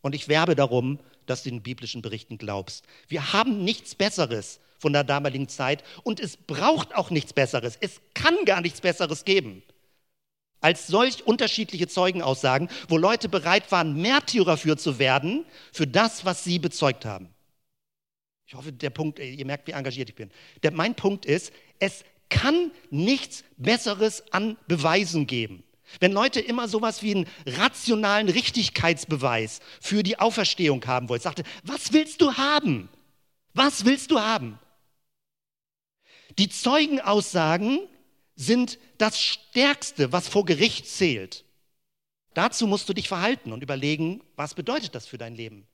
Und 0.00 0.14
ich 0.14 0.28
werbe 0.28 0.54
darum, 0.54 0.98
dass 1.26 1.42
du 1.42 1.50
den 1.50 1.62
biblischen 1.62 2.00
Berichten 2.00 2.38
glaubst. 2.38 2.84
Wir 3.08 3.32
haben 3.32 3.64
nichts 3.64 3.94
Besseres 3.94 4.60
von 4.78 4.92
der 4.92 5.04
damaligen 5.04 5.48
Zeit 5.48 5.82
und 6.04 6.20
es 6.20 6.36
braucht 6.36 6.94
auch 6.94 7.10
nichts 7.10 7.32
Besseres. 7.32 7.76
Es 7.80 8.00
kann 8.14 8.36
gar 8.46 8.60
nichts 8.60 8.80
Besseres 8.80 9.24
geben 9.24 9.62
als 10.60 10.86
solch 10.86 11.26
unterschiedliche 11.26 11.88
Zeugenaussagen, 11.88 12.68
wo 12.88 12.96
Leute 12.96 13.28
bereit 13.28 13.70
waren, 13.70 14.00
Märtyrer 14.00 14.56
für 14.56 14.76
zu 14.76 14.98
werden, 14.98 15.44
für 15.72 15.86
das, 15.86 16.24
was 16.24 16.44
sie 16.44 16.58
bezeugt 16.58 17.04
haben. 17.04 17.28
Ich 18.48 18.54
hoffe, 18.54 18.72
der 18.72 18.88
Punkt, 18.88 19.18
ihr 19.18 19.44
merkt, 19.44 19.66
wie 19.66 19.72
engagiert 19.72 20.08
ich 20.08 20.14
bin. 20.14 20.30
Der, 20.62 20.72
mein 20.72 20.94
Punkt 20.94 21.26
ist, 21.26 21.52
es 21.80 22.02
kann 22.30 22.72
nichts 22.88 23.44
Besseres 23.58 24.24
an 24.32 24.56
Beweisen 24.66 25.26
geben. 25.26 25.64
Wenn 26.00 26.12
Leute 26.12 26.40
immer 26.40 26.66
sowas 26.66 27.02
wie 27.02 27.14
einen 27.14 27.26
rationalen 27.44 28.30
Richtigkeitsbeweis 28.30 29.60
für 29.82 30.02
die 30.02 30.18
Auferstehung 30.18 30.82
haben 30.86 31.10
wollen, 31.10 31.20
sagte, 31.20 31.42
was 31.62 31.92
willst 31.92 32.22
du 32.22 32.38
haben? 32.38 32.88
Was 33.52 33.84
willst 33.84 34.10
du 34.10 34.18
haben? 34.18 34.58
Die 36.38 36.48
Zeugenaussagen 36.48 37.80
sind 38.34 38.78
das 38.96 39.20
Stärkste, 39.20 40.10
was 40.10 40.26
vor 40.26 40.46
Gericht 40.46 40.86
zählt. 40.86 41.44
Dazu 42.32 42.66
musst 42.66 42.88
du 42.88 42.94
dich 42.94 43.08
verhalten 43.08 43.52
und 43.52 43.62
überlegen, 43.62 44.22
was 44.36 44.54
bedeutet 44.54 44.94
das 44.94 45.06
für 45.06 45.18
dein 45.18 45.34
Leben? 45.34 45.66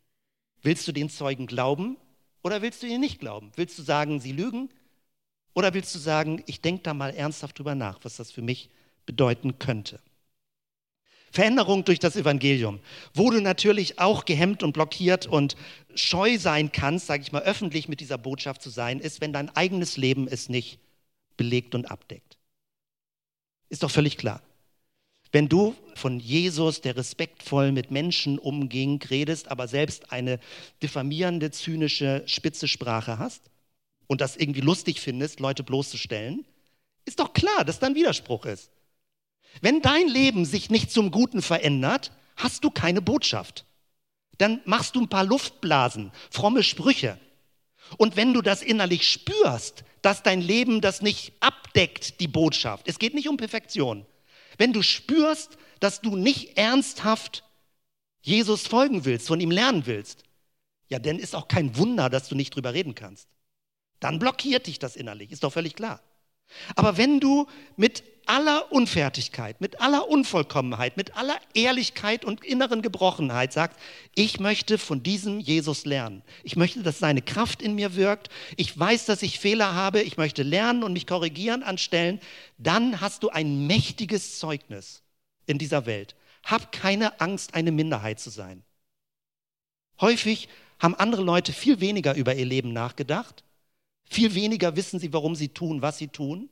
Willst 0.63 0.89
du 0.89 0.93
den 0.93 1.09
Zeugen 1.09 1.47
glauben 1.47 1.99
oder 2.45 2.63
willst 2.63 2.83
du 2.83 2.87
ihnen 2.87 3.01
nicht 3.01 3.19
glauben? 3.19 3.51
Willst 3.57 3.77
du 3.79 3.83
sagen, 3.83 4.21
sie 4.21 4.33
lügen? 4.33 4.69
Oder 5.55 5.73
willst 5.75 5.95
du 5.95 5.99
sagen, 5.99 6.43
ich 6.47 6.61
denke 6.61 6.83
da 6.83 6.95
mal 6.95 7.15
ernsthaft 7.15 7.59
drüber 7.59 7.75
nach, 7.75 7.99
was 8.03 8.17
das 8.17 8.31
für 8.31 8.43
mich 8.43 8.71
bedeuten 9.07 9.59
könnte? 9.59 10.01
Veränderung 11.33 11.85
durch 11.85 11.99
das 11.99 12.15
Evangelium, 12.15 12.79
wo 13.13 13.31
du 13.31 13.41
natürlich 13.41 13.99
auch 13.99 14.25
gehemmt 14.25 14.63
und 14.63 14.73
blockiert 14.73 15.27
und 15.27 15.57
scheu 15.95 16.39
sein 16.39 16.71
kannst, 16.71 17.07
sage 17.07 17.23
ich 17.23 17.33
mal, 17.33 17.43
öffentlich 17.43 17.89
mit 17.89 17.99
dieser 17.99 18.19
Botschaft 18.19 18.63
zu 18.63 18.71
sein, 18.71 19.01
ist, 19.01 19.21
wenn 19.21 19.33
dein 19.33 19.49
eigenes 19.57 19.97
Leben 19.97 20.29
es 20.29 20.49
nicht 20.49 20.79
belegt 21.37 21.75
und 21.75 21.91
abdeckt. 21.91 22.39
Ist 23.69 23.83
doch 23.83 23.91
völlig 23.91 24.17
klar. 24.17 24.43
Wenn 25.35 25.49
du 25.49 25.75
von 25.97 26.21
Jesus, 26.21 26.81
der 26.81 26.97
respektvoll 26.97 27.73
mit 27.73 27.91
Menschen 27.91 28.39
umging, 28.39 29.03
redest, 29.03 29.49
aber 29.51 29.67
selbst 29.67 30.13
eine 30.13 30.39
diffamierende, 30.81 31.51
zynische, 31.51 32.23
spitze 32.27 32.69
Sprache 32.69 33.19
hast 33.19 33.51
und 34.07 34.21
das 34.21 34.37
irgendwie 34.37 34.61
lustig 34.61 35.01
findest, 35.01 35.41
Leute 35.41 35.65
bloßzustellen, 35.65 36.45
ist 37.05 37.19
doch 37.19 37.33
klar, 37.33 37.65
dass 37.65 37.81
da 37.81 37.89
ein 37.89 37.97
Widerspruch 37.97 38.47
ist. 38.47 38.71
Wenn 39.61 39.83
dein 39.83 40.07
Leben 40.07 40.45
sich 40.45 40.71
nicht 40.71 40.93
zum 40.93 41.11
Guten 41.11 41.43
verändert, 41.43 42.13
hast 42.37 42.63
du 42.63 42.71
keine 42.71 43.03
Botschaft. 43.03 43.67
Dann 44.39 44.61
machst 44.67 44.95
du 44.95 45.01
ein 45.01 45.09
paar 45.09 45.25
Luftblasen, 45.25 46.13
fromme 46.31 46.63
Sprüche. 46.63 47.19
Und 47.97 48.15
wenn 48.15 48.35
du 48.35 48.41
das 48.41 48.63
innerlich 48.63 49.09
spürst, 49.09 49.83
dass 50.01 50.23
dein 50.23 50.41
Leben 50.41 50.81
das 50.81 51.03
nicht 51.03 51.33
abdeckt, 51.41 52.21
die 52.21 52.29
Botschaft, 52.29 52.87
es 52.87 53.01
geht 53.01 53.15
nicht 53.15 53.29
um 53.29 53.37
Perfektion, 53.37 54.07
wenn 54.59 54.73
du 54.73 54.83
spürst, 54.83 55.59
dass 55.81 56.01
du 56.01 56.17
nicht 56.17 56.57
ernsthaft 56.57 57.45
Jesus 58.23 58.67
folgen 58.67 59.05
willst, 59.05 59.29
von 59.29 59.41
ihm 59.41 59.51
lernen 59.51 59.87
willst, 59.87 60.25
ja, 60.89 60.99
dann 60.99 61.19
ist 61.19 61.35
auch 61.35 61.49
kein 61.49 61.77
Wunder, 61.77 62.09
dass 62.09 62.29
du 62.29 62.35
nicht 62.35 62.55
drüber 62.55 62.73
reden 62.73 62.95
kannst. 62.95 63.29
Dann 64.01 64.19
blockiert 64.19 64.67
dich 64.67 64.79
das 64.79 64.97
innerlich, 64.97 65.31
ist 65.33 65.45
doch 65.45 65.53
völlig 65.53 65.75
klar. 65.75 66.03
Aber 66.77 66.97
wenn 66.97 67.21
du 67.21 67.47
mit 67.77 68.03
aller 68.27 68.73
Unfertigkeit, 68.73 69.61
mit 69.61 69.81
aller 69.81 70.09
Unvollkommenheit, 70.09 70.97
mit 70.97 71.17
aller 71.17 71.37
Ehrlichkeit 71.55 72.25
und 72.25 72.45
inneren 72.45 72.83
Gebrochenheit 72.83 73.53
sagst, 73.53 73.79
ich 74.15 74.41
möchte 74.41 74.79
von 74.79 75.03
diesem 75.03 75.41
Jesus 75.41 75.85
lernen. 75.85 76.23
Ich 76.43 76.57
möchte, 76.57 76.83
dass 76.83 76.99
seine 76.99 77.23
Kraft 77.23 77.63
in 77.63 77.75
mir 77.75 77.97
wirkt. 77.97 78.29
Ich 78.57 78.79
weiß, 78.79 79.07
dass 79.07 79.23
ich 79.23 79.41
Fehler 79.41 79.75
habe. 79.75 80.03
Ich 80.03 80.17
möchte 80.17 80.43
lernen 80.43 80.83
und 80.83 80.93
mich 80.93 81.07
korrigieren 81.07 81.63
anstellen. 81.63 82.21
Dann 82.59 83.01
hast 83.01 83.23
du 83.23 83.31
ein 83.31 83.67
mächtiges 83.67 84.39
Zeugnis 84.39 85.03
in 85.47 85.59
dieser 85.59 85.87
Welt. 85.87 86.15
Hab 86.45 86.73
keine 86.73 87.21
Angst, 87.21 87.55
eine 87.55 87.73
Minderheit 87.73 88.21
zu 88.21 88.31
sein. 88.31 88.63
Häufig 90.01 90.49
haben 90.79 90.95
andere 90.95 91.23
Leute 91.23 91.53
viel 91.53 91.81
weniger 91.81 92.15
über 92.15 92.35
ihr 92.35 92.45
Leben 92.45 92.73
nachgedacht. 92.73 93.45
Viel 94.05 94.35
weniger 94.35 94.77
wissen 94.77 94.99
sie, 95.01 95.13
warum 95.13 95.35
sie 95.35 95.49
tun, 95.49 95.83
was 95.83 95.99
sie 95.99 96.09
tun. 96.09 96.51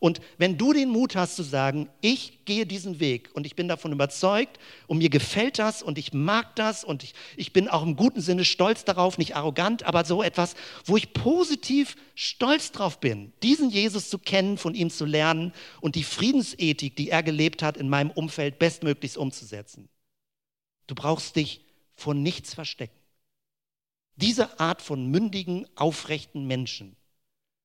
Und 0.00 0.20
wenn 0.36 0.56
du 0.56 0.72
den 0.72 0.90
Mut 0.90 1.16
hast 1.16 1.36
zu 1.36 1.42
sagen, 1.42 1.88
ich 2.00 2.44
gehe 2.44 2.66
diesen 2.66 3.00
Weg 3.00 3.30
und 3.34 3.46
ich 3.46 3.56
bin 3.56 3.68
davon 3.68 3.92
überzeugt 3.92 4.58
und 4.86 4.98
mir 4.98 5.10
gefällt 5.10 5.58
das 5.58 5.82
und 5.82 5.98
ich 5.98 6.12
mag 6.12 6.54
das 6.56 6.84
und 6.84 7.02
ich, 7.02 7.14
ich 7.36 7.52
bin 7.52 7.68
auch 7.68 7.82
im 7.82 7.96
guten 7.96 8.20
Sinne 8.20 8.44
stolz 8.44 8.84
darauf, 8.84 9.18
nicht 9.18 9.34
arrogant, 9.34 9.82
aber 9.84 10.04
so 10.04 10.22
etwas, 10.22 10.54
wo 10.84 10.96
ich 10.96 11.12
positiv 11.12 11.96
stolz 12.14 12.70
drauf 12.70 13.00
bin, 13.00 13.32
diesen 13.42 13.70
Jesus 13.70 14.08
zu 14.08 14.18
kennen, 14.18 14.58
von 14.58 14.74
ihm 14.74 14.90
zu 14.90 15.04
lernen 15.04 15.52
und 15.80 15.94
die 15.94 16.04
Friedensethik, 16.04 16.94
die 16.94 17.10
er 17.10 17.22
gelebt 17.22 17.62
hat, 17.62 17.76
in 17.76 17.88
meinem 17.88 18.10
Umfeld 18.10 18.58
bestmöglichst 18.58 19.18
umzusetzen. 19.18 19.88
Du 20.86 20.94
brauchst 20.94 21.36
dich 21.36 21.64
vor 21.94 22.14
nichts 22.14 22.54
verstecken. 22.54 22.98
Diese 24.16 24.58
Art 24.58 24.82
von 24.82 25.06
mündigen, 25.06 25.66
aufrechten 25.76 26.46
Menschen 26.46 26.97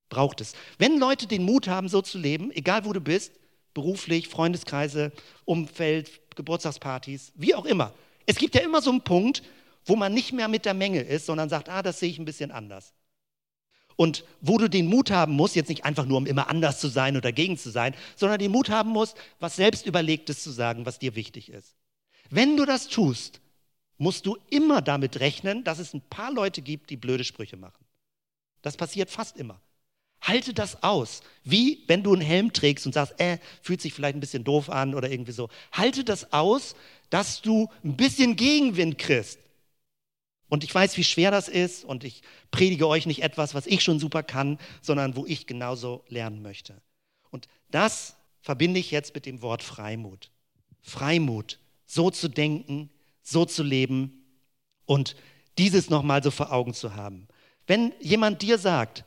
braucht 0.10 0.42
es. 0.42 0.54
Wenn 0.78 1.00
Leute 1.00 1.28
den 1.28 1.44
Mut 1.44 1.68
haben, 1.68 1.90
so 1.90 2.02
zu 2.02 2.18
leben, 2.18 2.52
egal 2.52 2.86
wo 2.86 2.94
du 2.94 3.02
bist, 3.02 3.34
beruflich, 3.74 4.28
Freundeskreise, 4.28 5.12
Umfeld, 5.46 6.22
Geburtstagspartys, 6.36 7.32
wie 7.36 7.56
auch 7.56 7.66
immer. 7.66 7.94
Es 8.26 8.38
gibt 8.38 8.56
ja 8.56 8.62
immer 8.62 8.82
so 8.82 8.92
einen 8.92 9.02
Punkt, 9.02 9.44
wo 9.86 9.96
man 9.96 10.14
nicht 10.14 10.34
mehr 10.34 10.48
mit 10.48 10.66
der 10.66 10.74
Menge 10.74 11.02
ist, 11.02 11.26
sondern 11.26 11.50
sagt, 11.50 11.70
ah, 11.70 11.82
das 11.82 12.00
sehe 12.00 12.10
ich 12.10 12.20
ein 12.20 12.26
bisschen 12.26 12.52
anders. 12.52 12.94
Und 13.96 14.24
wo 14.42 14.58
du 14.58 14.70
den 14.70 14.88
Mut 14.88 15.12
haben 15.12 15.34
musst, 15.34 15.56
jetzt 15.56 15.70
nicht 15.70 15.86
einfach 15.86 16.06
nur 16.06 16.18
um 16.18 16.26
immer 16.26 16.50
anders 16.50 16.80
zu 16.80 16.88
sein 16.88 17.16
oder 17.16 17.30
dagegen 17.30 17.58
zu 17.58 17.70
sein, 17.70 17.94
sondern 18.16 18.40
den 18.40 18.52
Mut 18.52 18.70
haben 18.70 18.90
musst, 18.90 19.16
was 19.40 19.56
selbst 19.56 19.86
überlegtes 19.86 20.42
zu 20.42 20.52
sagen, 20.52 20.86
was 20.86 21.00
dir 21.00 21.16
wichtig 21.16 21.50
ist. 21.50 21.76
Wenn 22.30 22.58
du 22.58 22.66
das 22.66 22.88
tust, 22.88 23.40
musst 23.98 24.26
du 24.26 24.38
immer 24.50 24.82
damit 24.82 25.20
rechnen, 25.20 25.64
dass 25.64 25.80
es 25.80 25.94
ein 25.94 26.02
paar 26.02 26.32
Leute 26.32 26.62
gibt, 26.62 26.90
die 26.90 26.98
blöde 26.98 27.24
Sprüche 27.24 27.58
machen. 27.58 27.86
Das 28.62 28.78
passiert 28.78 29.12
fast 29.12 29.38
immer. 29.38 29.62
Halte 30.24 30.54
das 30.54 30.82
aus. 30.84 31.22
Wie 31.44 31.84
wenn 31.88 32.02
du 32.02 32.14
einen 32.14 32.22
Helm 32.22 32.54
trägst 32.54 32.86
und 32.86 32.94
sagst, 32.94 33.20
äh, 33.20 33.38
fühlt 33.62 33.82
sich 33.82 33.94
vielleicht 33.94 34.16
ein 34.16 34.22
bisschen 34.22 34.46
doof 34.46 34.70
an 34.70 34.96
oder 34.96 35.12
irgendwie 35.12 35.34
so. 35.34 35.50
Halte 35.74 36.04
das 36.04 36.32
aus, 36.32 36.76
dass 37.10 37.42
du 37.42 37.70
ein 37.84 37.98
bisschen 37.98 38.36
Gegenwind 38.36 38.98
kriegst. 38.98 39.38
Und 40.48 40.64
ich 40.64 40.74
weiß, 40.74 40.98
wie 40.98 41.04
schwer 41.04 41.30
das 41.30 41.50
ist 41.50 41.84
und 41.84 42.04
ich 42.04 42.22
predige 42.52 42.88
euch 42.88 43.06
nicht 43.06 43.22
etwas, 43.22 43.54
was 43.54 43.68
ich 43.68 43.84
schon 43.84 44.00
super 44.00 44.24
kann, 44.24 44.60
sondern 44.82 45.16
wo 45.16 45.26
ich 45.26 45.46
genauso 45.46 46.06
lernen 46.08 46.42
möchte. 46.42 46.82
Und 47.32 47.48
das 47.70 48.16
verbinde 48.42 48.80
ich 48.80 48.92
jetzt 48.92 49.16
mit 49.16 49.26
dem 49.26 49.42
Wort 49.42 49.62
Freimut. 49.62 50.30
Freimut, 50.82 51.60
so 51.86 52.12
zu 52.12 52.30
denken, 52.30 52.90
so 53.24 53.46
zu 53.46 53.64
leben 53.64 54.24
und 54.86 55.16
dieses 55.58 55.90
nochmal 55.90 56.24
so 56.24 56.32
vor 56.32 56.52
Augen 56.52 56.74
zu 56.74 56.96
haben. 56.96 57.28
Wenn 57.68 57.94
jemand 58.00 58.42
dir 58.42 58.58
sagt, 58.58 59.06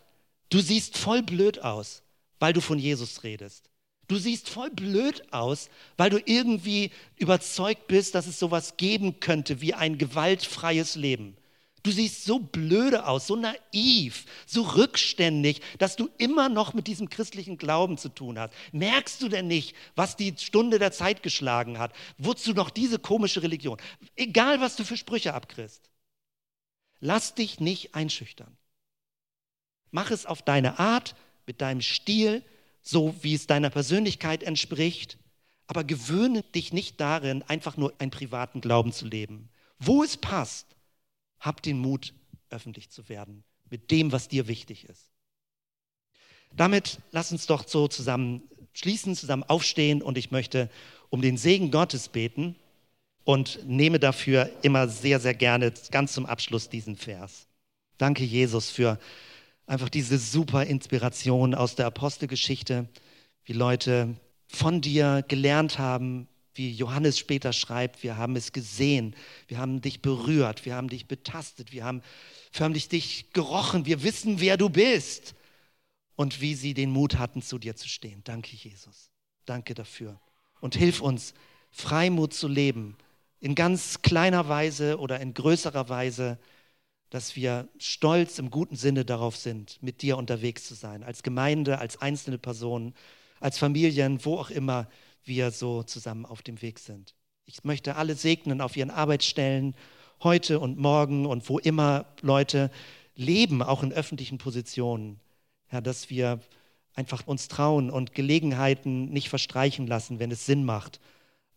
du 0.51 0.61
siehst 0.61 0.99
voll 0.99 1.23
blöd 1.23 1.63
aus, 1.63 2.03
weil 2.39 2.53
du 2.53 2.61
von 2.61 2.79
Jesus 2.79 3.23
redest. 3.23 3.71
Du 4.09 4.17
siehst 4.17 4.49
voll 4.49 4.71
blöd 4.71 5.33
aus, 5.33 5.69
weil 5.97 6.11
du 6.11 6.21
irgendwie 6.25 6.93
überzeugt 7.17 7.89
bist, 7.89 8.15
dass 8.15 8.27
es 8.27 8.39
sowas 8.39 8.77
geben 8.77 9.19
könnte 9.19 9.61
wie 9.61 9.75
ein 9.75 9.99
gewaltfreies 9.99 10.95
Leben. 10.95 11.37
Du 11.83 11.93
siehst 11.93 12.25
so 12.25 12.41
blöde 12.41 13.07
aus, 13.07 13.29
so 13.29 13.37
naiv, 13.37 14.25
so 14.45 14.63
rückständig, 14.63 15.61
dass 15.79 15.95
du 15.95 16.09
immer 16.19 16.49
noch 16.49 16.75
mit 16.75 16.89
diesem 16.89 17.09
christlichen 17.09 17.59
Glauben 17.59 17.97
zu 17.97 18.09
tun 18.09 18.41
hast. 18.41 18.53
Merkst 18.73 19.23
du 19.23 19.29
denn 19.29 19.47
nicht, 19.47 19.75
was 19.95 20.17
die 20.17 20.35
Stunde 20.37 20.81
der 20.81 20.91
Zeit 20.91 21.23
geschlagen 21.23 21.79
hat? 21.79 21.93
Wozu 22.19 22.55
noch 22.55 22.71
diese 22.71 22.99
komische 22.99 23.43
Religion? 23.43 23.79
Egal, 24.17 24.61
was 24.61 24.75
du 24.75 24.85
für 24.85 24.97
Sprüche 24.97 25.33
abkriegst. 25.35 25.89
Lass 26.99 27.35
dich 27.35 27.61
nicht 27.61 27.95
einschüchtern. 27.95 28.57
Mach 29.91 30.11
es 30.11 30.27
auf 30.27 30.43
deine 30.43 30.79
Art, 30.79 31.15
mit 31.47 31.61
deinem 31.61 31.81
Stil, 31.81 32.43
so 32.83 33.15
wie 33.23 33.35
es 33.35 33.47
deiner 33.47 33.71
Persönlichkeit 33.71 34.43
entspricht. 34.43 35.19
Aber 35.67 35.85
gewöhne 35.85 36.43
dich 36.43 36.73
nicht 36.73 37.01
darin, 37.01 37.43
einfach 37.43 37.77
nur 37.77 37.93
einen 37.99 38.11
privaten 38.11 38.61
Glauben 38.61 38.93
zu 38.93 39.07
leben. 39.07 39.49
Wo 39.79 40.03
es 40.03 40.17
passt, 40.17 40.67
hab 41.41 41.63
den 41.63 41.79
Mut, 41.79 42.15
öffentlich 42.51 42.91
zu 42.91 43.09
werden 43.09 43.45
mit 43.71 43.91
dem, 43.91 44.13
was 44.13 44.29
dir 44.29 44.47
wichtig 44.47 44.85
ist. 44.85 45.11
Damit 46.55 46.99
lass 47.11 47.33
uns 47.33 47.47
doch 47.47 47.67
so 47.67 47.89
zusammen 47.89 48.43
schließen, 48.73 49.17
zusammen 49.17 49.43
aufstehen 49.43 50.03
und 50.03 50.19
ich 50.19 50.31
möchte 50.31 50.71
um 51.11 51.23
den 51.23 51.37
Segen 51.37 51.71
Gottes 51.71 52.09
beten 52.09 52.57
und 53.25 53.67
nehme 53.67 53.99
dafür 53.99 54.51
immer 54.63 54.89
sehr, 54.89 55.19
sehr 55.19 55.35
gerne 55.35 55.73
ganz 55.91 56.13
zum 56.13 56.27
Abschluss 56.27 56.69
diesen 56.69 56.97
Vers. 56.97 57.47
Danke, 57.99 58.25
Jesus, 58.25 58.71
für 58.71 58.99
einfach 59.67 59.89
diese 59.89 60.19
super 60.19 60.65
Inspiration 60.65 61.55
aus 61.55 61.75
der 61.75 61.87
Apostelgeschichte, 61.87 62.89
wie 63.45 63.53
Leute 63.53 64.15
von 64.49 64.81
dir 64.81 65.25
gelernt 65.27 65.79
haben, 65.79 66.29
wie 66.55 66.73
Johannes 66.73 67.19
später 67.19 67.53
schreibt, 67.53 68.03
wir 68.03 68.17
haben 68.17 68.35
es 68.37 68.53
gesehen, 68.53 69.15
wir 69.49 69.59
haben 69.59 69.81
dich 69.81 70.01
berührt, 70.01 70.65
wir 70.65 70.75
haben 70.75 70.89
dich 70.89 71.07
betastet, 71.07 71.73
wir 71.73 71.85
haben 71.85 72.03
förmlich 72.51 72.89
dich 72.89 73.33
gerochen, 73.33 73.85
wir 73.85 74.03
wissen, 74.03 74.41
wer 74.41 74.57
du 74.57 74.71
bist 74.71 75.35
und 76.15 76.41
wie 76.41 76.55
sie 76.55 76.73
den 76.73 76.91
Mut 76.91 77.19
hatten, 77.19 77.43
zu 77.43 77.59
dir 77.59 77.77
zu 77.77 77.89
stehen. 77.89 78.23
Danke, 78.25 78.57
Jesus. 78.57 79.11
Danke 79.45 79.75
dafür. 79.75 80.19
Und 80.61 80.75
hilf 80.75 81.01
uns, 81.01 81.35
Freimut 81.71 82.33
zu 82.33 82.49
leben, 82.49 82.97
in 83.39 83.55
ganz 83.55 84.01
kleiner 84.01 84.49
Weise 84.49 84.99
oder 84.99 85.21
in 85.21 85.35
größerer 85.35 85.91
Weise, 85.91 86.39
dass 87.11 87.37
wir 87.37 87.69
stolz 87.79 88.39
im 88.39 88.51
guten 88.51 88.77
Sinne 88.77 89.05
darauf 89.05 89.37
sind, 89.37 89.83
mit 89.83 90.03
dir 90.03 90.17
unterwegs 90.17 90.67
zu 90.67 90.75
sein, 90.75 91.03
als 91.03 91.23
Gemeinde, 91.23 91.79
als 91.79 92.01
einzelne 92.01 92.39
Personen, 92.39 92.95
als 93.41 93.59
Familien, 93.59 94.25
wo 94.25 94.39
auch 94.39 94.51
immer 94.51 94.89
wir 95.25 95.51
so 95.51 95.83
zusammen 95.83 96.27
auf 96.27 96.43
dem 96.43 96.61
Weg 96.63 96.79
sind. 96.79 97.15
Ich 97.45 97.65
möchte 97.65 97.97
alle 97.97 98.15
segnen 98.15 98.61
auf 98.61 98.77
ihren 98.77 98.91
Arbeitsstellen, 98.91 99.75
heute 100.23 100.59
und 100.61 100.79
morgen 100.79 101.27
und 101.27 101.49
wo 101.49 101.59
immer 101.59 102.07
Leute 102.23 102.71
leben, 103.15 103.63
auch 103.63 103.83
in 103.83 103.93
öffentlichen 103.93 104.39
Positionen. 104.39 105.21
Ja, 105.71 105.81
dass 105.81 106.11
wir 106.11 106.41
einfach 106.95 107.27
uns 107.27 107.49
trauen 107.49 107.91
und 107.91 108.15
Gelegenheiten 108.15 109.07
nicht 109.11 109.29
verstreichen 109.29 109.87
lassen, 109.87 110.19
wenn 110.19 110.31
es 110.31 110.47
Sinn 110.47 110.65
macht, 110.65 111.01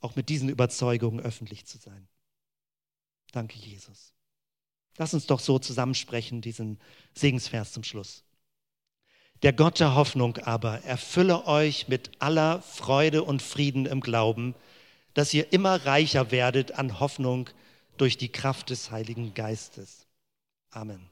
auch 0.02 0.16
mit 0.16 0.30
diesen 0.30 0.50
Überzeugungen 0.50 1.20
öffentlich 1.20 1.66
zu 1.66 1.78
sein. 1.78 2.08
Danke, 3.32 3.58
Jesus. 3.58 4.14
Lass 5.00 5.14
uns 5.14 5.28
doch 5.28 5.40
so 5.40 5.58
zusammensprechen, 5.60 6.42
diesen 6.42 6.78
Segensvers 7.14 7.72
zum 7.72 7.86
Schluss. 7.86 8.26
Der 9.44 9.54
Gott 9.54 9.80
der 9.80 9.96
Hoffnung 9.96 10.38
aber 10.40 10.84
erfülle 10.84 11.48
euch 11.48 11.88
mit 11.88 12.12
aller 12.20 12.62
Freude 12.62 13.24
und 13.24 13.42
Frieden 13.42 13.86
im 13.86 14.02
Glauben, 14.02 14.56
dass 15.14 15.34
ihr 15.34 15.54
immer 15.54 15.86
reicher 15.86 16.32
werdet 16.32 16.74
an 16.74 17.00
Hoffnung 17.00 17.50
durch 17.96 18.18
die 18.18 18.30
Kraft 18.30 18.72
des 18.72 18.92
Heiligen 18.92 19.34
Geistes. 19.34 20.06
Amen. 20.70 21.10